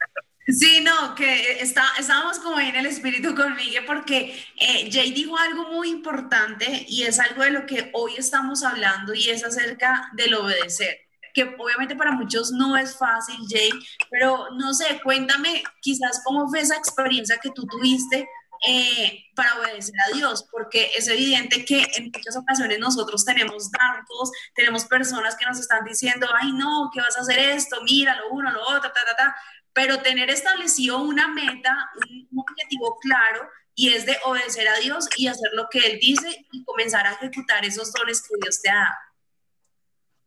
[0.51, 5.71] Sí, no, que está, estábamos como en el espíritu conmigo porque eh, Jay dijo algo
[5.71, 10.33] muy importante y es algo de lo que hoy estamos hablando y es acerca del
[10.33, 11.01] obedecer,
[11.35, 13.71] que obviamente para muchos no es fácil, Jay,
[14.11, 18.27] pero no sé, cuéntame quizás cómo fue esa experiencia que tú tuviste
[18.67, 24.33] eh, para obedecer a Dios, porque es evidente que en muchas ocasiones nosotros tenemos datos,
[24.55, 27.77] tenemos personas que nos están diciendo, ay no, ¿qué vas a hacer esto?
[27.85, 29.37] Mira, lo uno, lo otro, ta, ta, ta.
[29.79, 31.89] Pero tener establecido una meta,
[32.33, 36.45] un objetivo claro, y es de obedecer a Dios y hacer lo que Él dice
[36.51, 38.97] y comenzar a ejecutar esos dones que Dios te ha dado.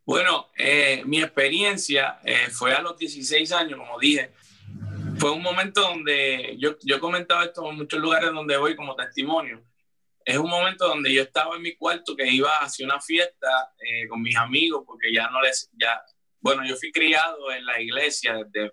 [0.05, 4.31] Bueno, eh, mi experiencia eh, fue a los 16 años, como dije.
[5.17, 8.95] Fue un momento donde yo, yo he comentado esto en muchos lugares donde voy como
[8.95, 9.61] testimonio.
[10.23, 14.07] Es un momento donde yo estaba en mi cuarto que iba hacia una fiesta eh,
[14.07, 16.01] con mis amigos porque ya no les, ya,
[16.39, 18.71] bueno, yo fui criado en la iglesia desde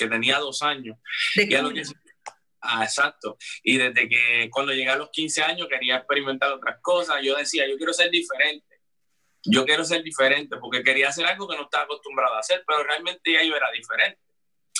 [0.00, 0.98] que tenía dos años.
[1.36, 1.62] Y a
[2.62, 3.38] ah, exacto.
[3.62, 7.22] Y desde que cuando llegué a los 15 años quería experimentar otras cosas.
[7.22, 8.70] Yo decía, yo quiero ser diferente
[9.44, 12.82] yo quiero ser diferente porque quería hacer algo que no estaba acostumbrado a hacer, pero
[12.84, 14.20] realmente ya yo era diferente.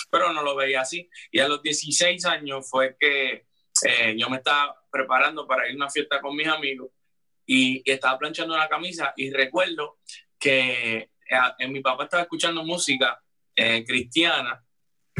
[0.09, 1.09] Pero no lo veía así.
[1.31, 3.45] Y a los 16 años fue que
[3.85, 6.91] eh, yo me estaba preparando para ir a una fiesta con mis amigos
[7.45, 9.99] y, estaba planchando una camisa y recuerdo
[10.37, 11.09] que
[11.57, 13.21] eh, mi papá estaba escuchando música
[13.55, 14.63] eh, cristiana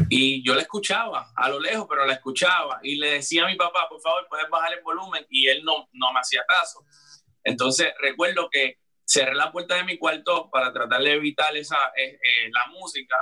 [0.08, 3.56] y yo la escuchaba a lo lejos, pero la escuchaba y le decía a mi
[3.56, 6.84] papá, por favor, puedes bajar el volumen y él no, no me hacía caso.
[7.44, 12.18] Entonces recuerdo que cerré la puerta de mi cuarto para tratar de evitar esa, eh,
[12.22, 13.16] eh, la música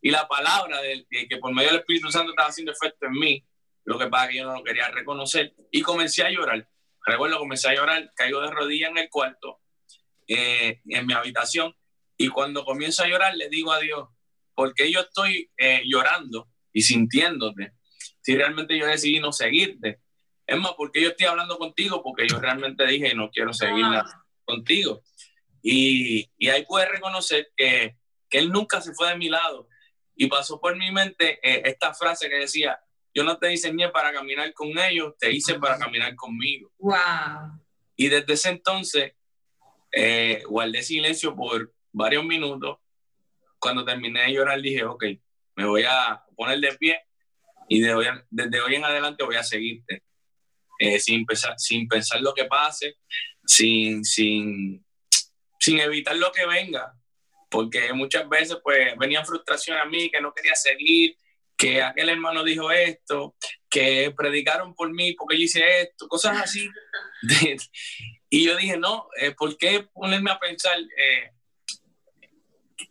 [0.00, 3.44] y la palabra de, que por medio del Espíritu Santo estaba haciendo efecto en mí,
[3.84, 6.68] lo que pasa que yo no lo quería reconocer y comencé a llorar.
[7.04, 9.60] Recuerdo, comencé a llorar, caigo de rodillas en el cuarto,
[10.26, 11.74] eh, en mi habitación,
[12.16, 14.08] y cuando comienzo a llorar le digo a Dios,
[14.54, 15.50] ¿por qué yo estoy
[15.84, 17.72] llorando y sintiéndote?
[18.20, 20.00] Si realmente yo decidí no seguirte.
[20.46, 22.02] Es más, porque yo estoy hablando contigo?
[22.02, 23.84] Porque yo realmente dije, no quiero seguir
[24.44, 25.02] contigo.
[25.62, 27.96] Y, y ahí puedes reconocer que,
[28.28, 29.68] que, Él nunca se fue de mi lado.
[30.14, 32.78] Y pasó por mi mente eh, esta frase que decía,
[33.14, 36.70] yo no te diseñé para caminar con ellos, te hice para caminar conmigo.
[36.78, 37.60] Wow.
[37.96, 39.12] Y desde ese entonces
[39.92, 42.78] eh, guardé silencio por varios minutos.
[43.64, 45.04] Cuando terminé de llorar dije, ok,
[45.56, 47.00] me voy a poner de pie
[47.66, 50.02] y de hoy, desde hoy en adelante voy a seguirte.
[50.78, 52.96] Eh, sin, pensar, sin pensar lo que pase,
[53.46, 54.84] sin, sin,
[55.58, 56.92] sin evitar lo que venga,
[57.48, 61.16] porque muchas veces pues venían frustraciones a mí que no quería seguir,
[61.56, 63.34] que aquel hermano dijo esto,
[63.70, 66.68] que predicaron por mí porque yo hice esto, cosas así.
[68.28, 71.30] y yo dije, no, eh, ¿por qué ponerme a pensar eh,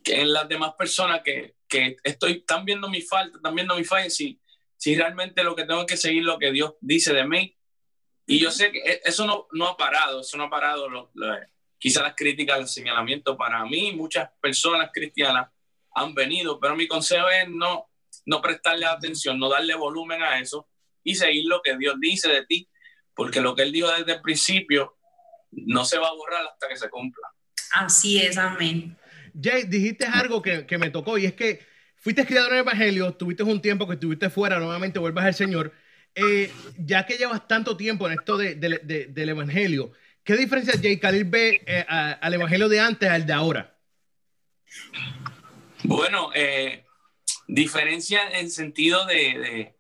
[0.04, 3.84] que en las demás personas que, que estoy, están viendo mi falta, están viendo mi
[3.84, 4.40] falla, si,
[4.78, 7.58] si realmente lo que tengo que seguir lo que Dios dice de mí?
[8.26, 11.12] Y yo sé que e, eso no, no ha parado, eso no ha parado lo,
[11.78, 15.50] quizá las críticas, el señalamiento para mí, muchas personas cristianas
[15.94, 17.90] han venido, pero mi consejo es no,
[18.26, 20.70] no prestarle atención, no darle volumen a eso
[21.04, 22.70] y seguir lo que Dios dice de ti,
[23.14, 24.98] porque lo que Él dijo desde el principio
[25.52, 27.28] no se va a borrar hasta que se cumpla.
[27.72, 28.98] Así es, amén.
[29.42, 31.66] Jay, dijiste algo que, que me tocó y es que
[31.96, 35.74] fuiste criado en el Evangelio, tuviste un tiempo que estuviste fuera, nuevamente vuelvas al Señor.
[36.16, 39.94] Eh, ya que llevas tanto tiempo en esto de, de, del Evangelio,
[40.24, 43.78] ¿Qué diferencia Jay Khalil ve eh, al evangelio de antes al de ahora?
[45.84, 46.86] Bueno, eh,
[47.48, 49.76] diferencia en sentido de,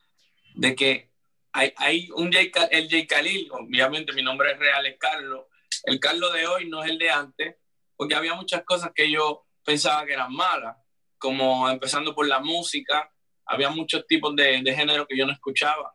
[0.75, 1.09] que
[1.53, 5.45] hay, un Jay, el Jay Khalil, obviamente mi nombre es real, es Carlos.
[5.85, 7.55] El Carlos de hoy no es el de antes,
[7.95, 10.77] porque había muchas cosas que yo pensaba que eran malas,
[11.17, 13.09] como empezando por la música,
[13.45, 15.93] había muchos tipos de, de género que yo no escuchaba.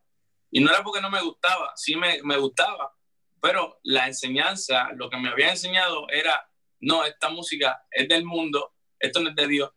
[0.50, 2.94] Y no era porque no me gustaba, sí me, me gustaba,
[3.40, 6.48] pero la enseñanza, lo que me había enseñado era,
[6.80, 9.70] no, esta música es del mundo, esto no es de Dios.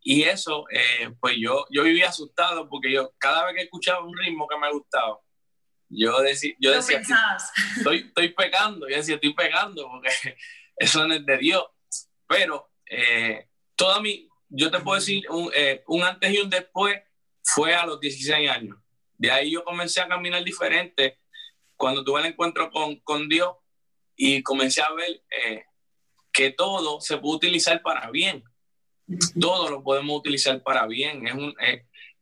[0.00, 4.16] Y eso, eh, pues yo, yo vivía asustado porque yo cada vez que escuchaba un
[4.16, 5.18] ritmo que me gustaba,
[5.88, 7.02] yo, decía, yo decía,
[7.76, 10.08] estoy, estoy pegando, yo decía, estoy pegando porque
[10.76, 11.64] eso no es de Dios.
[12.26, 17.00] Pero eh, toda mi, yo te puedo decir, un, eh, un antes y un después
[17.42, 18.76] fue a los 16 años.
[19.14, 21.20] De ahí yo comencé a caminar diferente
[21.76, 23.54] cuando tuve el encuentro con, con Dios
[24.16, 25.64] y comencé a ver eh,
[26.32, 28.44] que todo se puede utilizar para bien.
[29.40, 31.26] Todo lo podemos utilizar para bien.
[31.26, 31.54] Es un,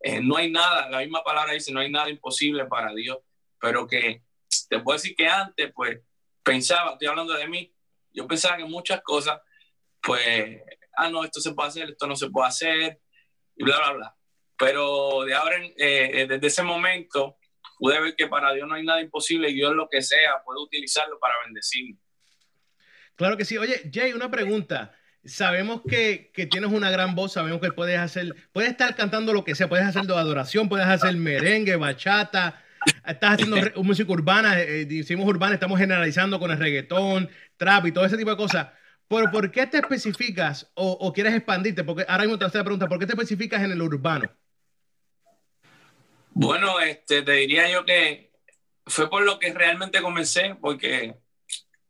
[0.04, 3.18] eh, no hay nada, la misma palabra dice, no hay nada imposible para Dios,
[3.58, 4.22] pero que
[4.68, 5.98] te puedo decir que antes, pues,
[6.42, 7.73] pensaba, estoy hablando de mí,
[8.14, 9.40] yo pensaba que muchas cosas,
[10.00, 10.62] pues,
[10.96, 13.00] ah, no, esto se puede hacer, esto no se puede hacer,
[13.56, 14.16] y bla, bla, bla.
[14.56, 17.38] Pero de ahora, desde ese momento,
[17.78, 20.60] pude ver que para Dios no hay nada imposible y Dios lo que sea puede
[20.60, 21.98] utilizarlo para bendecirme.
[23.16, 23.58] Claro que sí.
[23.58, 24.96] Oye, Jay, una pregunta.
[25.24, 29.42] Sabemos que, que, tienes una gran voz, sabemos que puedes hacer, puedes estar cantando lo
[29.42, 32.62] que sea, puedes hacer adoración, puedes hacer merengue, bachata,
[33.06, 38.04] estás haciendo música urbana, eh, decimos urbana, estamos generalizando con el reggaetón, trap y todo
[38.04, 38.68] ese tipo de cosas.
[39.08, 41.84] Pero ¿por qué te especificas o, quieres expandirte?
[41.84, 44.30] Porque ahora mismo te hacer la pregunta, ¿por qué te especificas en el urbano?
[46.30, 48.32] Bueno, este, te diría yo que
[48.86, 51.14] fue por lo que realmente comencé, porque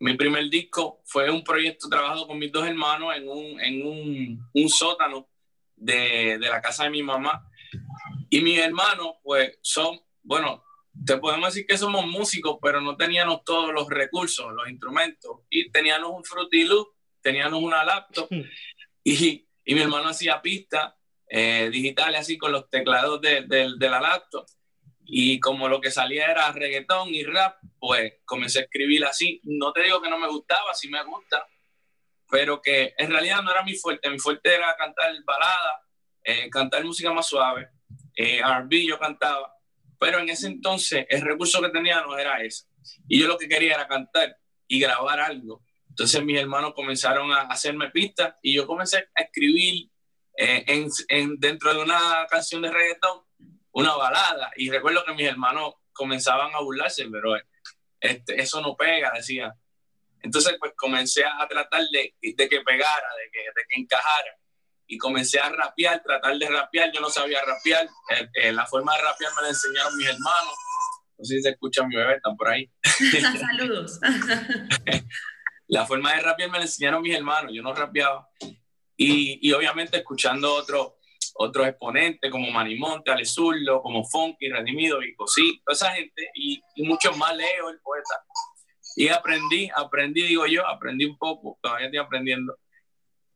[0.01, 4.51] mi primer disco fue un proyecto trabajado con mis dos hermanos en un, en un,
[4.53, 5.29] un sótano
[5.77, 7.49] de, de, la casa de mi mamá.
[8.29, 10.63] Y mis hermanos, pues, son, bueno,
[11.05, 15.41] te podemos decir que somos músicos, pero no teníamos todos los recursos, los instrumentos.
[15.51, 16.69] Y teníamos un Fruity
[17.21, 18.29] teníamos una laptop
[19.05, 20.93] y, y mi hermano hacía pistas
[21.29, 24.47] eh, digitales así con los teclados de, de, la laptop.
[25.07, 29.41] Y como lo que salía era reggaetón y rap, pues comencé a escribir así.
[29.45, 31.47] No te digo que no me gustaba, sí me gusta,
[32.31, 34.09] pero que en realidad no era mi fuerte.
[34.11, 35.83] Mi fuerte era cantar balada,
[36.23, 37.69] eh, cantar música más suave.
[38.17, 39.54] Eh, RB yo cantaba,
[39.99, 42.67] pero en ese entonces el recurso que tenía no era ese.
[43.09, 45.63] Y yo lo que quería era cantar y grabar algo.
[45.89, 49.91] Entonces mis hermanos comenzaron a hacerme pistas y yo comencé a escribir
[50.37, 53.23] eh, en, en, dentro de una canción de reggaetón
[53.75, 54.51] una balada.
[54.57, 57.37] Y recuerdo que mis hermanos comenzaban a burlarse, pero
[58.01, 59.53] este, eso no pega, decía.
[60.23, 64.39] Entonces pues comencé a tratar de, de que pegara, de que, de que encajara.
[64.87, 66.91] Y comencé a rapear, tratar de rapear.
[66.93, 67.87] Yo no sabía rapear.
[68.11, 70.55] Eh, eh, la forma de rapear me la enseñaron mis hermanos.
[71.19, 72.71] No sé si se escucha mi bebé, están por ahí.
[73.41, 74.01] Saludos.
[75.69, 78.29] la forma de rapear me la enseñaron mis hermanos, yo no rapeaba.
[78.97, 80.95] Y, y obviamente escuchando otros
[81.35, 86.63] otros exponentes como Manimonte, Ale Zurdo, como Funky, Redimido y Cosí, toda esa gente, y,
[86.77, 88.23] y muchos más leo el poeta.
[88.97, 92.57] Y aprendí, aprendí, digo yo, aprendí un poco, todavía estoy aprendiendo.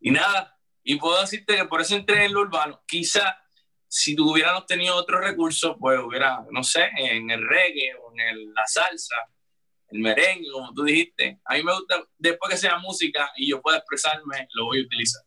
[0.01, 2.83] Y nada, y puedo decirte que por eso entré en lo urbano.
[2.87, 3.39] Quizá
[3.89, 8.67] si tuviéramos tenido otros recursos, pues hubiera, no sé, en el reggae o en la
[8.67, 9.17] salsa,
[9.89, 11.41] el merengue, como tú dijiste.
[11.45, 14.85] A mí me gusta, después que sea música y yo pueda expresarme, lo voy a
[14.85, 15.23] utilizar.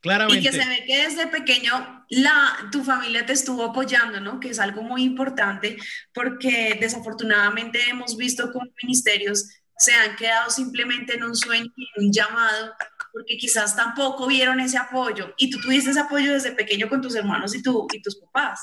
[0.00, 0.40] Claramente.
[0.40, 4.38] Y que se ve que desde pequeño la, tu familia te estuvo apoyando, ¿no?
[4.38, 5.78] Que es algo muy importante
[6.12, 12.06] porque desafortunadamente hemos visto cómo ministerios se han quedado simplemente en un sueño y en
[12.06, 12.74] un llamado
[13.12, 15.32] porque quizás tampoco vieron ese apoyo.
[15.36, 18.60] Y tú tuviste ese apoyo desde pequeño con tus hermanos y, tú, y tus papás.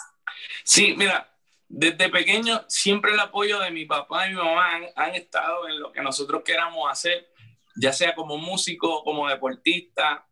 [0.65, 1.33] Sí, mira,
[1.69, 5.93] desde pequeño siempre el apoyo de mi papá y mi mamá han, estado en lo
[5.93, 7.29] que nosotros queramos hacer,
[7.77, 10.27] ya sea como músico, como deportista,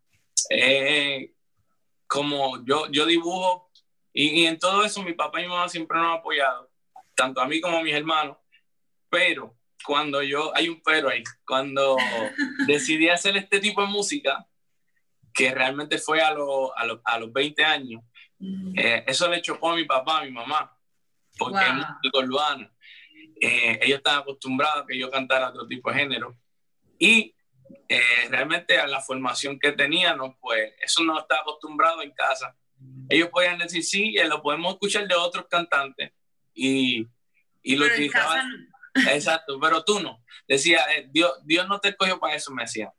[0.50, 1.34] eh,
[2.08, 3.72] como yo, yo dibujo,
[4.12, 6.70] y, en todo eso mi papá y mi mamá siempre nos han apoyado,
[7.16, 8.38] tanto a mí como a mis hermanos,
[9.10, 11.98] pero cuando yo, hay un pero ahí, cuando
[12.68, 14.46] decidí hacer este tipo de música,
[15.34, 18.02] que realmente fue a, a, los 20 años,
[18.40, 18.78] mm.
[18.78, 20.76] eh, eso le chocó a mi papá, a mi mamá,
[21.38, 22.72] porque es música urbana.
[23.42, 26.38] Eh, ellos estaban acostumbrados a que yo cantara otro tipo de género.
[26.98, 27.34] Y
[27.88, 32.56] eh, realmente a la formación que teníamos, pues eso no estaba acostumbrado en casa.
[33.10, 36.12] Ellos podían decir, sí, eh, lo podemos escuchar de otros cantantes
[36.54, 37.06] y,
[37.64, 38.70] y lo utilizaban.
[39.12, 40.24] Exacto, pero tú no.
[40.48, 42.92] Decía, Dios, Dios no te escogió para eso, me decía.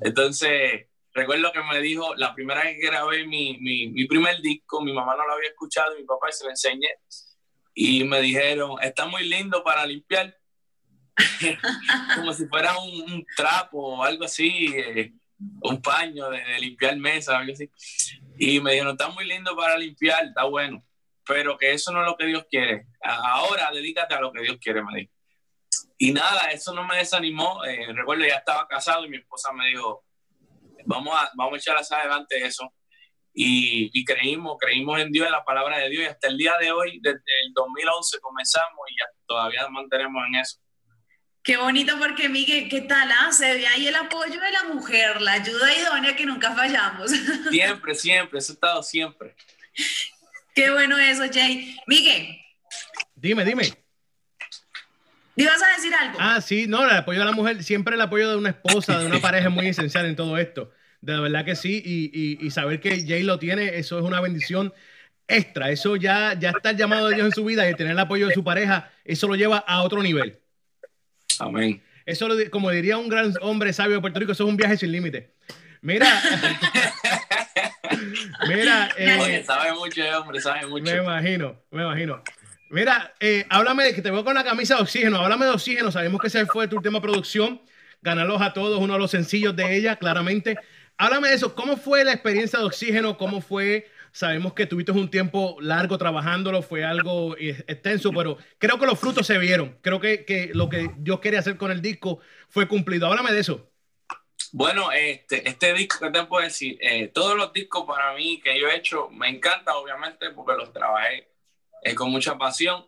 [0.00, 4.82] Entonces, recuerdo que me dijo, la primera vez que grabé mi, mi, mi primer disco,
[4.82, 6.88] mi mamá no lo había escuchado y mi papá se lo enseñé
[7.80, 10.36] y me dijeron, está muy lindo para limpiar,
[12.16, 15.12] como si fuera un, trapo o algo así, eh,
[15.62, 17.70] un paño de, limpiar mesa, algo así.
[18.36, 20.84] Y me dijeron, está muy lindo para limpiar, está bueno,
[21.24, 22.88] pero que eso no es lo que Dios quiere.
[23.00, 25.12] Ahora dedícate a lo que Dios quiere, me dijo.
[25.98, 27.64] Y nada, eso no me desanimó.
[27.64, 30.04] Eh, recuerdo, ya estaba casado y mi esposa me dijo,
[30.86, 32.72] vamos a, vamos a echar hacia adelante eso
[33.40, 36.72] y, creímos, creímos en Dios, en la palabra de Dios y hasta el día de
[36.72, 40.58] hoy, desde el 2011 comenzamos y ya todavía mantenemos en eso.
[41.44, 43.08] Qué bonito porque Miguel, ¿qué tal?
[43.12, 43.30] Ah?
[43.30, 47.10] Se ve ahí el apoyo de la mujer, la ayuda idónea que nunca fallamos.
[47.50, 49.36] Siempre, siempre, eso ha estado siempre.
[50.54, 51.76] Qué bueno eso, Jay.
[51.86, 52.36] Miguel.
[53.14, 53.72] Dime, dime.
[55.38, 56.18] ¿Ibas a decir algo?
[56.20, 59.06] Ah, sí, no, el apoyo de la mujer, siempre el apoyo de una esposa, de
[59.06, 60.72] una pareja es muy esencial en todo esto.
[61.00, 61.80] De verdad que sí.
[61.84, 64.74] Y, y, saber que Jay lo tiene, eso es una bendición
[65.28, 65.70] extra.
[65.70, 68.26] Eso ya, ya está el llamado de Dios en su vida y tener el apoyo
[68.26, 70.40] de su pareja, eso lo lleva a otro nivel.
[71.38, 71.82] Amén.
[72.04, 74.90] Eso, como diría un gran hombre sabio de Puerto Rico, eso es un viaje sin
[74.90, 75.34] límite.
[75.82, 76.08] Mira.
[78.48, 78.88] mira.
[78.96, 80.84] Eh, sabe mucho, eh, hombre, sabe mucho.
[80.84, 82.22] Me imagino, me imagino.
[82.70, 85.18] Mira, eh, háblame de que te veo con la camisa de oxígeno.
[85.18, 85.90] Háblame de oxígeno.
[85.90, 87.60] Sabemos que ese fue tu última producción.
[88.02, 90.56] Ganarlos a todos, uno de los sencillos de ella, claramente.
[90.96, 93.16] Háblame de eso, ¿cómo fue la experiencia de Oxígeno?
[93.18, 98.86] ¿Cómo fue Sabemos que tuviste un tiempo largo trabajándolo, fue algo extenso, pero creo que
[98.86, 99.78] los frutos se vieron.
[99.82, 103.06] Creo que, que lo que Dios quería hacer con el disco fue cumplido.
[103.06, 103.70] Háblame de eso.
[104.52, 106.78] Bueno, este, este disco, ¿qué te puedo decir?
[106.80, 110.72] Eh, todos los discos para mí que yo he hecho me encantan, obviamente, porque los
[110.72, 111.28] trabajé
[111.82, 112.86] eh, con mucha pasión,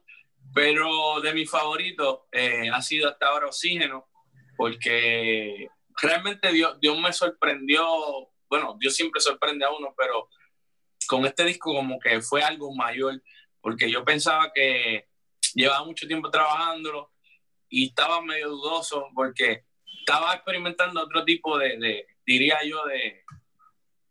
[0.54, 4.08] pero de mis favoritos eh, ha sido hasta ahora Oxígeno,
[4.56, 5.68] porque
[6.00, 7.84] realmente Dios, Dios me sorprendió,
[8.48, 10.28] bueno, Dios siempre sorprende a uno, pero
[11.06, 13.22] con este disco como que fue algo mayor,
[13.60, 15.08] porque yo pensaba que
[15.54, 17.12] llevaba mucho tiempo trabajándolo
[17.68, 19.64] y estaba medio dudoso porque
[20.00, 23.22] estaba experimentando otro tipo de, diría yo, de...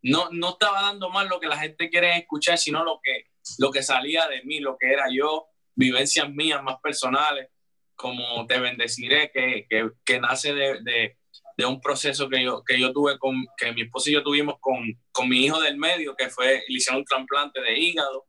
[0.01, 3.71] No, no estaba dando más lo que la gente quiere escuchar, sino lo que, lo
[3.71, 7.49] que salía de mí, lo que era yo, vivencias mías más personales,
[7.95, 11.17] como Te Bendeciré, que, que, que nace de,
[11.59, 14.55] de un proceso que yo, que yo tuve con, que mi esposo y yo tuvimos
[14.61, 14.77] con,
[15.11, 18.27] con mi hijo del medio, que fue, le hicieron un trasplante de hígado.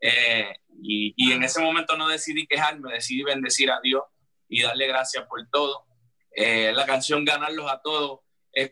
[0.00, 4.04] Eh, y, y, en ese momento no decidí quejarme, decidí bendecir a Dios
[4.48, 5.84] y darle gracias por todo.
[6.30, 8.20] Eh, la canción Ganarlos a Todos
[8.52, 8.70] es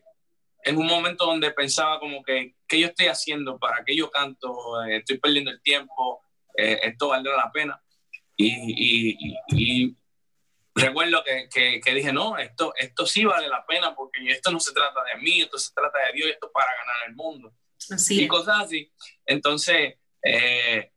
[0.62, 3.58] en un momento donde pensaba como que, ¿qué yo estoy haciendo?
[3.58, 4.82] ¿Para qué yo canto?
[4.84, 6.22] Eh, estoy perdiendo el tiempo,
[6.54, 7.80] esto valdrá la pena.
[8.36, 9.96] Y, y, y,
[10.74, 14.72] recuerdo que, que, dije, no, esto, esto sí vale la pena porque esto no se
[14.72, 17.52] trata de mí, esto se trata de Dios, esto es para ganar el mundo.
[17.90, 18.92] Así y cosas así.
[19.26, 20.92] Entonces, eh,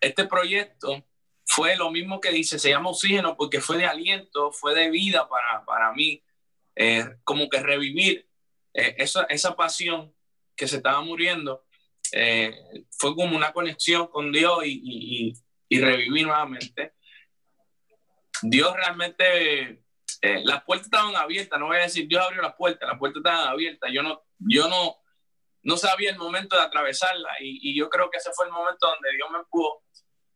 [0.00, 1.04] este proyecto
[1.44, 5.28] fue lo mismo que dice, se llama Oxígeno porque fue de aliento, fue de vida
[5.28, 6.22] para, para mí,
[6.74, 8.26] eh, como que revivir
[8.74, 10.14] eh, esa, esa pasión
[10.56, 11.64] que se estaba muriendo.
[12.98, 15.32] fue como una conexión con Dios y, y,
[15.68, 16.92] y revivir nuevamente.
[18.42, 19.84] Dios realmente,
[20.20, 23.20] eh, las puertas estaban abiertas, no voy a decir Dios abrió las puertas, las puertas
[23.20, 24.96] estaban abiertas, yo no, yo no,
[25.62, 28.88] no sabía el momento de atravesarla y, y yo creo que ese fue el momento
[28.88, 29.82] donde Dios me empujó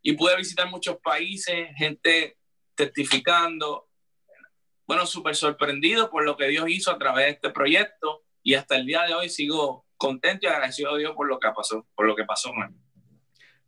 [0.02, 2.38] y pude visitar muchos países, gente
[2.76, 3.88] testificando,
[4.86, 8.76] bueno, súper sorprendido por lo que Dios hizo a través de este proyecto y hasta
[8.76, 12.06] el día de hoy sigo contento y agradecido a Dios por lo que pasó, por
[12.06, 12.72] lo que pasó, man.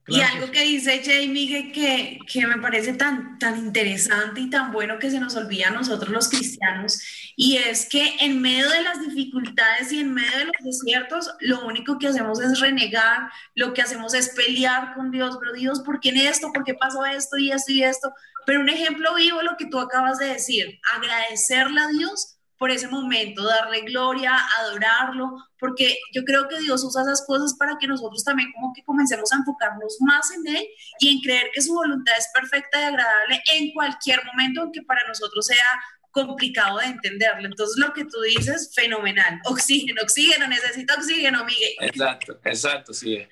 [0.07, 5.01] Y algo que dice Jamie que, que me parece tan, tan interesante y tan bueno
[5.01, 7.03] que se nos olvida a nosotros los cristianos,
[7.35, 11.66] y es que en medio de las dificultades y en medio de los desiertos, lo
[11.66, 15.99] único que hacemos es renegar, lo que hacemos es pelear con Dios, pero Dios, ¿por
[15.99, 16.53] qué en esto?
[16.53, 18.12] ¿Por qué pasó esto y esto y esto?
[18.47, 22.89] Pero un ejemplo vivo, lo que tú acabas de decir, agradecerle a Dios por ese
[22.89, 28.25] momento, darle gloria, adorarlo, porque yo creo que Dios usa esas cosas para que nosotros
[28.25, 30.67] también como que comencemos a enfocarnos más en Él
[31.01, 35.07] y en creer que su voluntad es perfecta y agradable en cualquier momento, aunque para
[35.07, 35.57] nosotros sea
[36.11, 37.47] complicado de entenderlo.
[37.47, 39.41] Entonces lo que tú dices, fenomenal.
[39.45, 41.73] Oxígeno, oxígeno, necesito oxígeno, Miguel.
[41.81, 43.27] Exacto, exacto, sí.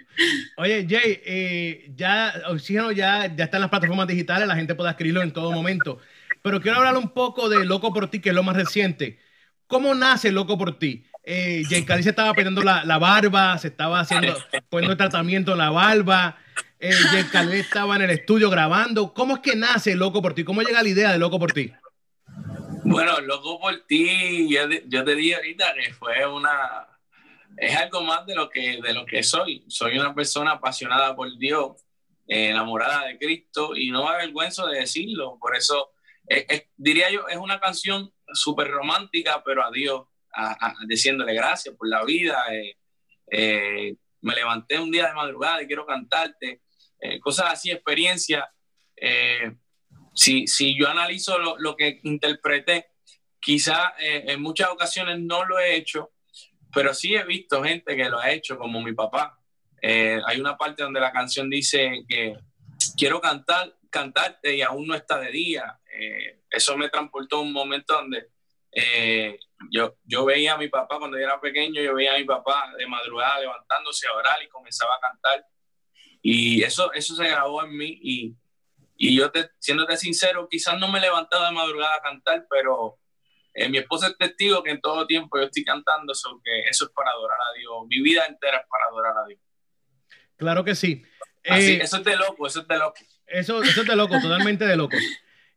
[0.56, 4.90] Oye, Jay, eh, ya oxígeno ya, ya está en las plataformas digitales, la gente puede
[4.90, 5.98] escribirlo en todo momento.
[6.46, 9.18] Pero quiero hablar un poco de Loco por ti, que es lo más reciente.
[9.66, 11.04] ¿Cómo nace Loco por ti?
[11.24, 14.32] Eh, se estaba poniendo la, la, barba, se estaba haciendo,
[14.68, 16.38] poniendo tratamiento en la barba.
[16.78, 16.94] Eh,
[17.54, 19.12] estaba en el estudio grabando.
[19.12, 20.44] ¿Cómo es que nace Loco por ti?
[20.44, 21.72] ¿Cómo llega la idea de Loco por ti?
[22.84, 26.86] Bueno, Loco por ti, yo, yo te dije ahorita que fue una,
[27.56, 29.64] es algo más de lo que de lo que soy.
[29.66, 31.72] Soy una persona apasionada por Dios,
[32.28, 35.38] enamorada de Cristo y no me avergüenzo de decirlo.
[35.40, 35.90] Por eso
[36.76, 42.04] diría yo, es una canción súper romántica, pero a Dios, a, diciéndole gracias por la
[42.04, 42.42] vida.
[42.52, 42.76] Eh,
[43.30, 46.62] eh, me levanté un día de madrugada y quiero cantarte,
[47.00, 48.50] eh, cosas así, experiencia.
[50.14, 52.86] Si, si, yo analizo lo, lo que interpreté,
[53.38, 56.12] quizá en muchas ocasiones no lo he hecho,
[56.72, 59.38] pero sí he visto gente que lo ha hecho, como mi papá.
[59.82, 62.34] hay una parte donde la canción dice que
[62.96, 65.78] quiero cantar, cantarte y aún no está de día.
[65.92, 68.30] Eh, eso me transportó a un momento donde
[68.72, 69.38] eh,
[69.70, 72.72] yo, yo veía a mi papá cuando yo era pequeño, yo veía a mi papá
[72.76, 75.46] de madrugada levantándose a orar y comenzaba a cantar.
[76.20, 78.36] Y eso, eso se grabó en mí y,
[78.96, 82.98] y yo, te, siéndote sincero, quizás no me he levantado de madrugada a cantar, pero
[83.54, 86.84] eh, mi esposa es testigo que en todo tiempo yo estoy cantando, eso, que eso
[86.84, 87.72] es para adorar a Dios.
[87.88, 89.40] Mi vida entera es para adorar a Dios.
[90.36, 91.02] Claro que sí.
[91.42, 93.00] eso es de loco, eso es de loco.
[93.26, 94.96] Eso, eso es de loco, totalmente de loco.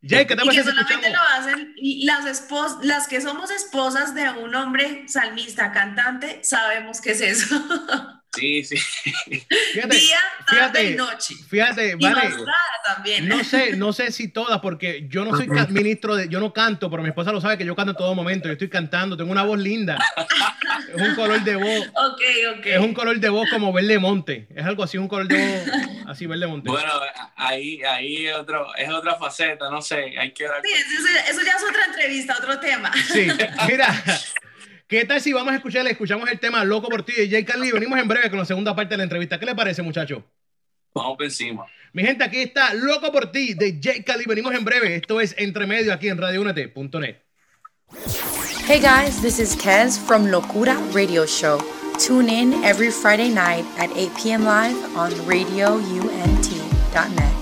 [0.01, 4.29] Jay, ¿qué te y que solamente lo hacen las, espos las que somos esposas de
[4.29, 7.55] un hombre salmista, cantante, sabemos qué es eso.
[8.39, 8.77] Sí, sí.
[9.73, 11.35] Fíjate, Día, tarde y noche.
[11.49, 12.31] Fíjate, vale.
[12.83, 13.27] también.
[13.27, 16.89] No sé, no sé si todas, porque yo no soy ministro de, yo no canto,
[16.89, 18.47] pero mi esposa lo sabe que yo canto en todo momento.
[18.47, 19.97] Yo estoy cantando, tengo una voz linda.
[20.95, 21.69] es un color de voz.
[22.09, 22.21] Ok,
[22.57, 22.65] ok.
[22.65, 24.47] Es un color de voz como verde monte.
[24.55, 26.69] Es algo así, un color de voz así verde monte.
[26.69, 26.91] Bueno,
[27.35, 30.17] ahí, ahí otro, es otra faceta, no sé.
[30.17, 30.71] Hay que Sí,
[31.29, 32.91] eso, ya es otra entrevista, otro tema.
[33.11, 33.27] Sí,
[33.67, 34.03] mira.
[34.89, 37.71] ¿Qué tal si vamos a escuchar, escuchamos el tema Loco por ti de Jay Carly?
[37.71, 39.39] Venimos en breve con la segunda parte de la entrevista.
[39.39, 40.23] ¿Qué le parece, muchacho?
[40.95, 41.67] Vamos por encima.
[41.93, 44.25] Mi gente, aquí está Loco por ti de Jay Carly.
[44.25, 44.95] Venimos en breve.
[44.95, 47.17] Esto es Entre Medio aquí en radiounete.net.
[48.65, 51.59] Hey guys, this is Kez from Locura Radio Show.
[51.99, 54.43] Tune in every Friday night at 8 p.m.
[54.43, 57.38] live on radiount.net.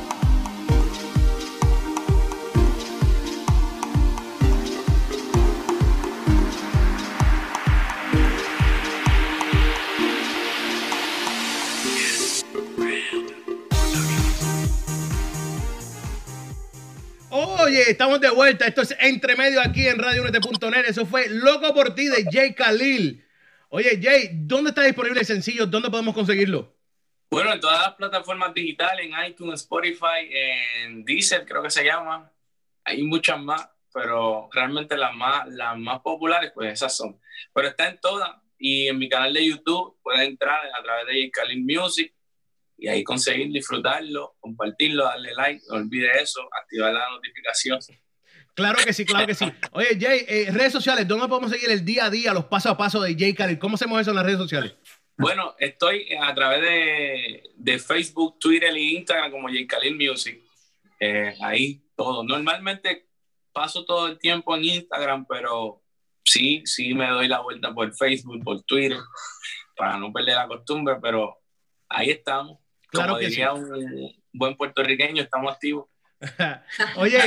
[17.39, 18.65] Oye, estamos de vuelta.
[18.65, 20.85] Esto es Entre Medio aquí en RadioNet.net.
[20.87, 23.23] Eso fue Loco por ti de Jay Khalil.
[23.69, 25.67] Oye, Jay, ¿dónde está disponible el sencillo?
[25.67, 26.75] ¿Dónde podemos conseguirlo?
[27.29, 32.31] Bueno, en todas las plataformas digitales, en iTunes, Spotify, en Deezer, creo que se llama.
[32.83, 37.21] Hay muchas más, pero realmente las más, las más populares, pues esas son.
[37.53, 38.31] Pero está en todas.
[38.57, 42.16] Y en mi canal de YouTube pueden entrar a través de Jay Khalil Music
[42.77, 47.79] y ahí conseguir disfrutarlo, compartirlo, darle like, no olvide eso, activar la notificación.
[48.53, 49.45] Claro que sí, claro que sí.
[49.71, 52.77] Oye, Jay, eh, redes sociales, ¿dónde podemos seguir el día a día, los pasos a
[52.77, 53.59] paso de Jay Khalil?
[53.59, 54.75] ¿Cómo hacemos eso en las redes sociales?
[55.17, 56.61] Bueno, estoy a través
[57.55, 60.39] de, Facebook, Twitter y Instagram como Jay Khalil Music.
[60.99, 62.23] Eh, ahí todo.
[62.23, 63.07] Normalmente
[63.51, 65.83] paso todo el tiempo en Instagram, pero
[66.23, 68.99] sí, sí me doy la vuelta por Facebook, por Twitter,
[69.75, 71.37] para no perder la costumbre, pero
[71.89, 72.59] ahí estamos.
[72.87, 75.87] Claro Como que diría un buen puertorriqueño, estamos activos.
[76.95, 77.19] Oye,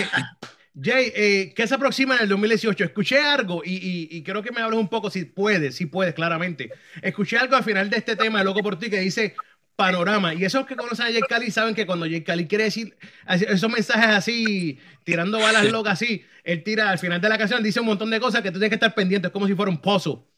[0.80, 2.84] Jay, eh, ¿qué se aproxima en el 2018?
[2.84, 6.70] Escuché algo y, y, creo que me hables un poco, si puedes, si puedes, claramente.
[7.02, 9.34] Escuché algo al final de este tema de Loco por ti que dice
[9.80, 10.34] panorama.
[10.34, 12.96] Y esos que conocen a Jay Cali saben que cuando Jay Cali quiere decir
[13.26, 17.80] esos mensajes así, tirando balas locas así, él tira al final de la canción, dice
[17.80, 19.80] un montón de cosas que tú tienes que estar pendiente, es como si fuera un
[19.80, 20.28] pozo.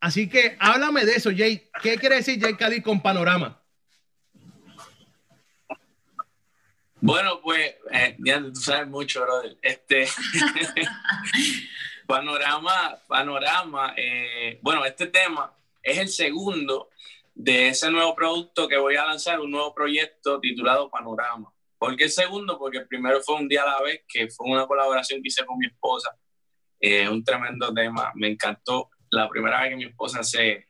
[0.00, 1.68] Así que háblame de eso, Jay.
[1.80, 3.62] ¿Qué quiere decir Jay Cali con panorama?
[7.00, 8.16] Bueno, pues, eh,
[8.52, 9.56] tú sabes mucho, brother.
[9.62, 10.06] Este,
[12.06, 16.88] panorama, panorama, eh, bueno, este tema es el segundo
[17.34, 21.52] de ese nuevo producto que voy a lanzar, un nuevo proyecto titulado Panorama.
[21.78, 22.58] ¿Por qué el segundo?
[22.58, 25.46] Porque el primero fue Un día a la vez, que fue una colaboración que hice
[25.46, 26.16] con mi esposa.
[26.80, 28.90] Eh, un tremendo tema, me encantó.
[29.10, 30.67] La primera vez que mi esposa se,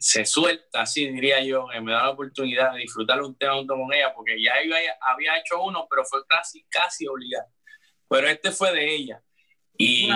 [0.00, 3.76] se suelta, así diría yo, que me da la oportunidad de disfrutar un tema junto
[3.76, 7.46] con ella, porque ya había, había hecho uno, pero fue casi, casi obligado.
[8.08, 9.22] Pero este fue de ella.
[9.76, 10.08] Y,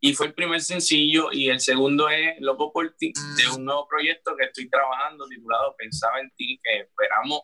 [0.00, 3.88] y fue el primer sencillo, y el segundo es Loco por ti, de un nuevo
[3.88, 7.40] proyecto que estoy trabajando titulado Pensaba en ti, que esperamos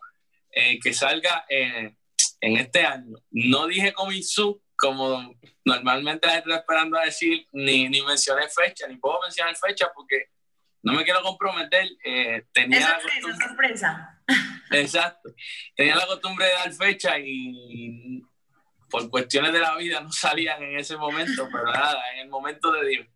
[0.50, 1.96] eh, que salga en
[2.40, 3.16] este año.
[3.30, 5.34] No dije Comisu, como
[5.64, 9.90] normalmente la gente está esperando a decir, ni, ni mencioné fecha, ni puedo mencionar fecha
[9.94, 10.26] porque
[10.82, 11.88] no me quiero comprometer.
[12.04, 14.20] Eh, tenía sorpresa, sorpresa.
[14.70, 15.34] Exacto.
[15.74, 18.22] Tenía la costumbre de dar fecha y
[18.90, 22.72] por cuestiones de la vida no salían en ese momento, pero nada, en el momento
[22.72, 23.06] de Dios.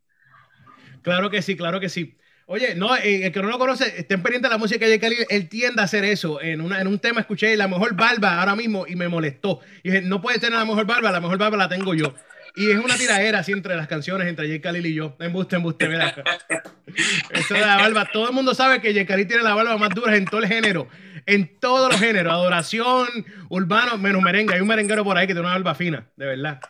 [1.02, 2.16] Claro que sí, claro que sí.
[2.46, 5.16] Oye, no, eh, el que no lo conoce, estén pendientes de la música de Cali,
[5.28, 6.40] él tiende a hacer eso.
[6.40, 9.60] En, una, en un tema escuché la mejor barba ahora mismo y me molestó.
[9.82, 12.14] Y dije, no puede tener la mejor barba, la mejor barba la tengo yo.
[12.54, 14.60] Y es una tiradera así entre las canciones, entre J.
[14.60, 15.16] Khalil y yo.
[15.18, 16.14] Embuste, embuste, mira.
[17.30, 18.08] Eso de la barba.
[18.12, 19.06] Todo el mundo sabe que J.
[19.06, 20.88] Khalil tiene la barba más dura en todo el género.
[21.24, 22.32] En todos los géneros.
[22.32, 23.08] Adoración,
[23.48, 24.54] urbano, menos merengue.
[24.54, 26.60] Hay un merenguero por ahí que tiene una barba fina, de verdad.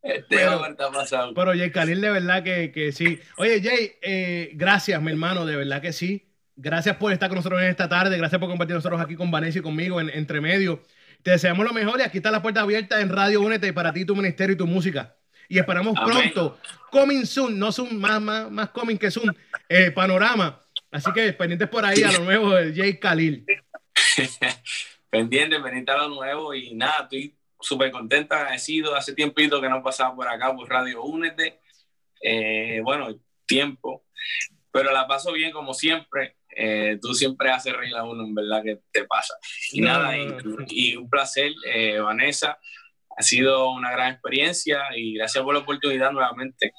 [0.00, 1.34] Este pero, está pasando.
[1.34, 3.20] pero Jay Khalil, de verdad que, que sí.
[3.36, 6.32] Oye, Jay, eh, gracias, mi hermano, de verdad que sí.
[6.56, 8.16] Gracias por estar con nosotros en esta tarde.
[8.16, 10.82] Gracias por compartir nosotros aquí con Vanessa y conmigo en Entre Medio.
[11.22, 14.04] Te deseamos lo mejor y aquí está la puerta abierta en Radio Únete para ti,
[14.04, 15.16] tu ministerio y tu música.
[15.48, 16.58] Y esperamos pronto,
[16.90, 19.34] coming soon, no soon, más, más, más coming que soon,
[19.68, 20.62] eh, panorama.
[20.90, 23.46] Así que pendientes por ahí a lo nuevo de Jay Khalil.
[25.10, 28.94] pendientes, pendientes a lo nuevo y nada, estoy súper contenta, agradecido.
[28.94, 31.60] Hace tiempito que no pasaba por acá por Radio Únete.
[32.22, 33.08] Eh, bueno,
[33.46, 34.04] tiempo,
[34.70, 36.36] pero la paso bien como siempre.
[36.60, 39.34] Eh, tú siempre haces reír a uno, en verdad que te pasa.
[39.70, 42.58] Y nada, y, un placer, eh, Vanessa.
[43.16, 46.72] Ha sido una gran experiencia y gracias por la oportunidad nuevamente.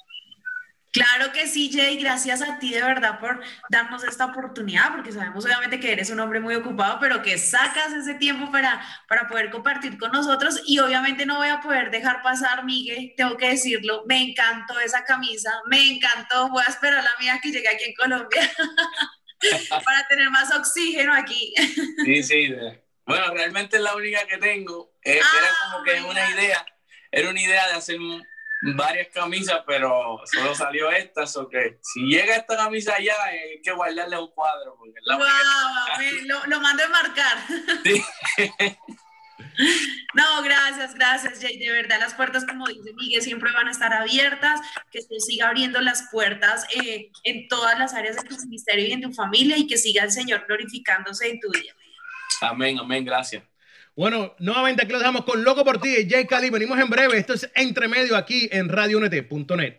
[0.92, 5.44] Claro que sí, Jay, gracias a ti de verdad por darnos esta oportunidad, porque sabemos
[5.44, 9.50] obviamente que eres un hombre muy ocupado, pero que sacas ese tiempo para, para poder
[9.50, 14.02] compartir con nosotros y obviamente no voy a poder dejar pasar, Miguel, tengo que decirlo,
[14.08, 17.94] me encantó esa camisa, me encantó, voy a esperar la mía que llegue aquí en
[17.94, 18.50] Colombia
[19.84, 21.54] para tener más oxígeno aquí.
[22.04, 22.54] sí, sí,
[23.06, 26.64] bueno, realmente es la única que tengo, eh, era Ah, como que una idea,
[27.10, 27.98] era una idea de hacer
[28.62, 33.72] varias camisas, pero solo salió esta, o que si llega esta camisa allá, hay que
[33.72, 34.76] guardarle un cuadro.
[34.78, 35.26] Porque es la Wow,
[36.26, 37.38] lo, lo mando a marcar.
[37.84, 38.04] Sí.
[40.14, 41.58] No, gracias, gracias, Jay.
[41.58, 45.48] De verdad, las puertas, como dice Miguel, siempre van a estar abiertas, que se siga
[45.48, 49.56] abriendo las puertas eh, en todas las áreas de tu ministerio y en tu familia
[49.56, 51.74] y que siga el Señor glorificándose en tu día.
[52.40, 53.42] Amén, amén, gracias.
[53.94, 56.48] Bueno, nuevamente aquí lo dejamos con Loco por ti, Jay Cali.
[56.48, 57.18] Venimos en breve.
[57.18, 59.78] Esto es Entre Medio aquí en radionet.net.